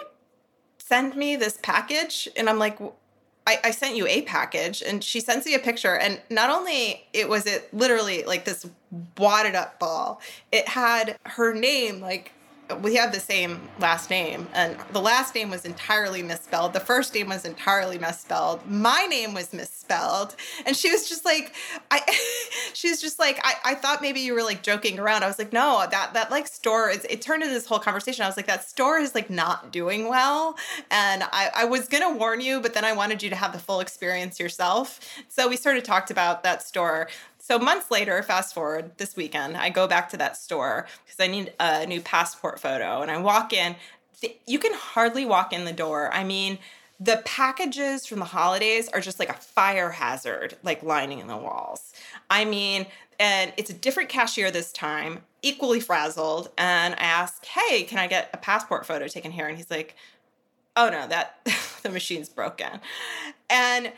[0.78, 2.28] send me this package?
[2.36, 2.80] And I'm like,
[3.48, 4.84] I, I sent you a package.
[4.86, 5.98] And she sends me a picture.
[5.98, 8.68] And not only it was it literally like this
[9.18, 10.22] wadded up ball,
[10.52, 12.34] it had her name like
[12.76, 16.74] we have the same last name and the last name was entirely misspelled.
[16.74, 18.66] The first name was entirely misspelled.
[18.70, 20.36] My name was misspelled.
[20.66, 21.54] And she was just like
[21.90, 22.02] i
[22.74, 25.24] she was just like I, I thought maybe you were like joking around.
[25.24, 28.24] I was like no that that like store is it turned into this whole conversation.
[28.24, 30.58] I was like that store is like not doing well.
[30.90, 33.60] And i i was gonna warn you but then i wanted you to have the
[33.60, 35.00] full experience yourself.
[35.28, 37.08] So we sort of talked about that store
[37.52, 41.28] so months later, fast forward this weekend, I go back to that store because I
[41.28, 43.02] need a new passport photo.
[43.02, 43.76] And I walk in.
[44.48, 46.10] You can hardly walk in the door.
[46.14, 46.60] I mean,
[46.98, 51.92] the packages from the holidays are just like a fire hazard, like lining the walls.
[52.30, 52.86] I mean,
[53.20, 56.52] and it's a different cashier this time, equally frazzled.
[56.58, 59.50] And I ask, hey, can I get a passport photo taken here?
[59.50, 59.98] And he's like,
[60.78, 61.46] oh no, that
[61.84, 62.80] the machine's broken.
[63.50, 63.92] And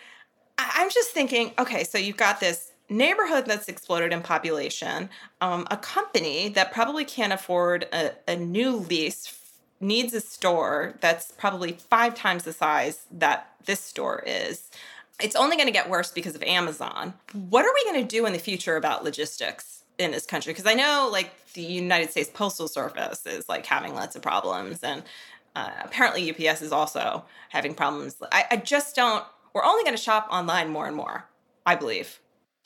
[0.58, 5.10] I'm just thinking, okay, so you've got this neighborhood that's exploded in population,
[5.42, 9.40] um, a company that probably can't afford a, a new lease
[9.80, 14.70] needs a store that's probably five times the size that this store is.
[15.22, 17.14] It's only going to get worse because of Amazon.
[17.34, 20.54] What are we going to do in the future about logistics in this country?
[20.54, 24.82] Because I know like the United States Postal Service is like having lots of problems
[24.84, 25.04] and
[25.56, 28.16] uh, apparently UPS is also having problems.
[28.32, 29.24] I, I just don't,
[29.54, 31.26] we're only going to shop online more and more,
[31.66, 32.20] I believe.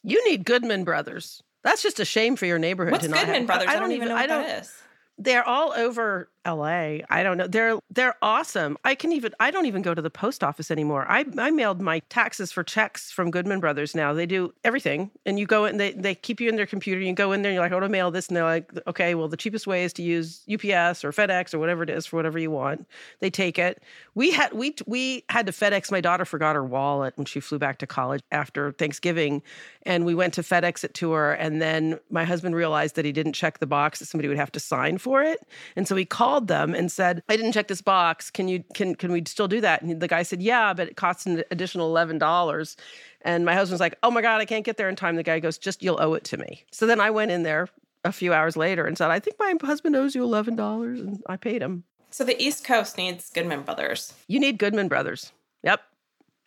[0.03, 1.41] You need Goodman Brothers.
[1.63, 2.91] That's just a shame for your neighborhood.
[2.91, 3.67] What's to Goodman have, Brothers?
[3.67, 4.73] I don't, I don't even know what I don't, that is.
[5.18, 6.99] They're all over LA.
[7.09, 7.47] I don't know.
[7.47, 8.78] They're they're awesome.
[8.86, 11.05] I can even I don't even go to the post office anymore.
[11.09, 14.13] I I mailed my taxes for checks from Goodman Brothers now.
[14.13, 15.11] They do everything.
[15.26, 17.01] And you go in they they keep you in their computer.
[17.01, 18.72] You go in there and you're like, I want to mail this and they're like,
[18.88, 22.05] okay, well the cheapest way is to use UPS or FedEx or whatever it is
[22.05, 22.88] for whatever you want.
[23.20, 23.84] They take it.
[24.15, 25.91] We had we we had to FedEx.
[25.91, 29.41] My daughter forgot her wallet when she flew back to college after Thanksgiving
[29.84, 33.11] and we went to FedEx it to her and then my husband realized that he
[33.11, 35.45] didn't check the box that somebody would have to sign for it.
[35.76, 38.30] And so he called them and said said, I didn't check this box.
[38.30, 39.82] Can you can can we still do that?
[39.82, 42.76] And the guy said, Yeah, but it costs an additional eleven dollars.
[43.22, 45.16] And my husband's like, Oh my God, I can't get there in time.
[45.16, 46.64] The guy goes, Just you'll owe it to me.
[46.72, 47.70] So then I went in there
[48.03, 51.22] a few hours later and said, I think my husband owes you eleven dollars, and
[51.28, 51.84] I paid him.
[52.10, 54.14] So the East Coast needs Goodman Brothers.
[54.28, 55.32] You need Goodman Brothers.
[55.64, 55.82] Yep.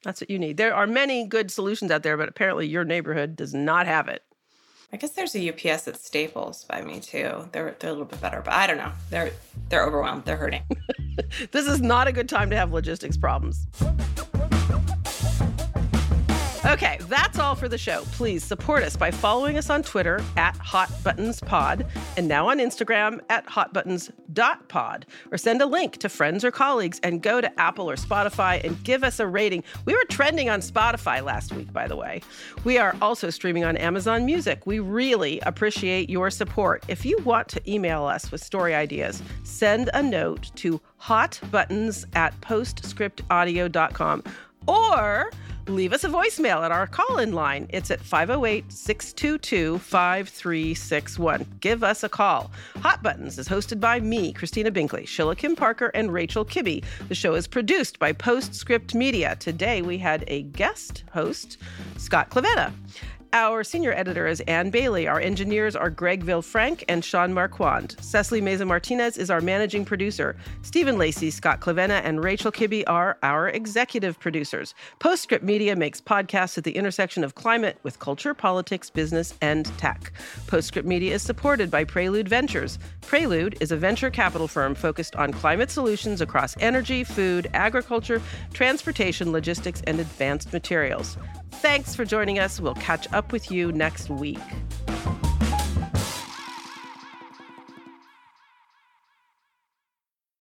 [0.02, 0.56] That's what you need.
[0.56, 4.22] There are many good solutions out there, but apparently your neighborhood does not have it.
[4.92, 7.48] I guess there's a UPS at Staples by me too.
[7.52, 8.90] They're they're a little bit better, but I don't know.
[9.08, 9.30] They're
[9.68, 10.24] they're overwhelmed.
[10.24, 10.62] They're hurting.
[11.52, 13.66] this is not a good time to have logistics problems.
[16.70, 18.04] Okay, that's all for the show.
[18.12, 23.44] Please support us by following us on Twitter at HotButtonsPod and now on Instagram at
[23.46, 28.62] HotButtons.pod or send a link to friends or colleagues and go to Apple or Spotify
[28.62, 29.64] and give us a rating.
[29.84, 32.22] We were trending on Spotify last week, by the way.
[32.62, 34.64] We are also streaming on Amazon Music.
[34.64, 36.84] We really appreciate your support.
[36.86, 42.40] If you want to email us with story ideas, send a note to hotbuttons at
[42.42, 44.22] postscriptaudio.com
[44.68, 45.30] or
[45.74, 47.66] leave us a voicemail at our call in line.
[47.70, 51.46] It's at 508 622 5361.
[51.60, 52.50] Give us a call.
[52.76, 56.84] Hot Buttons is hosted by me, Christina Binkley, Shilla Kim Parker, and Rachel Kibbe.
[57.08, 59.36] The show is produced by Postscript Media.
[59.36, 61.58] Today we had a guest host,
[61.96, 62.72] Scott Clavenna.
[63.32, 65.06] Our senior editor is Ann Bailey.
[65.06, 67.94] Our engineers are Greg Villefranc and Sean Marquand.
[68.00, 70.34] Cecily Meza Martinez is our managing producer.
[70.62, 74.74] Stephen Lacey, Scott Clavenna, and Rachel Kibbe are our executive producers.
[74.98, 80.12] Postscript Media makes podcasts at the intersection of climate with culture, politics, business, and tech.
[80.48, 82.80] Postscript Media is supported by Prelude Ventures.
[83.00, 88.20] Prelude is a venture capital firm focused on climate solutions across energy, food, agriculture,
[88.52, 91.16] transportation, logistics, and advanced materials.
[91.50, 92.60] Thanks for joining us.
[92.60, 94.38] We'll catch up with you next week.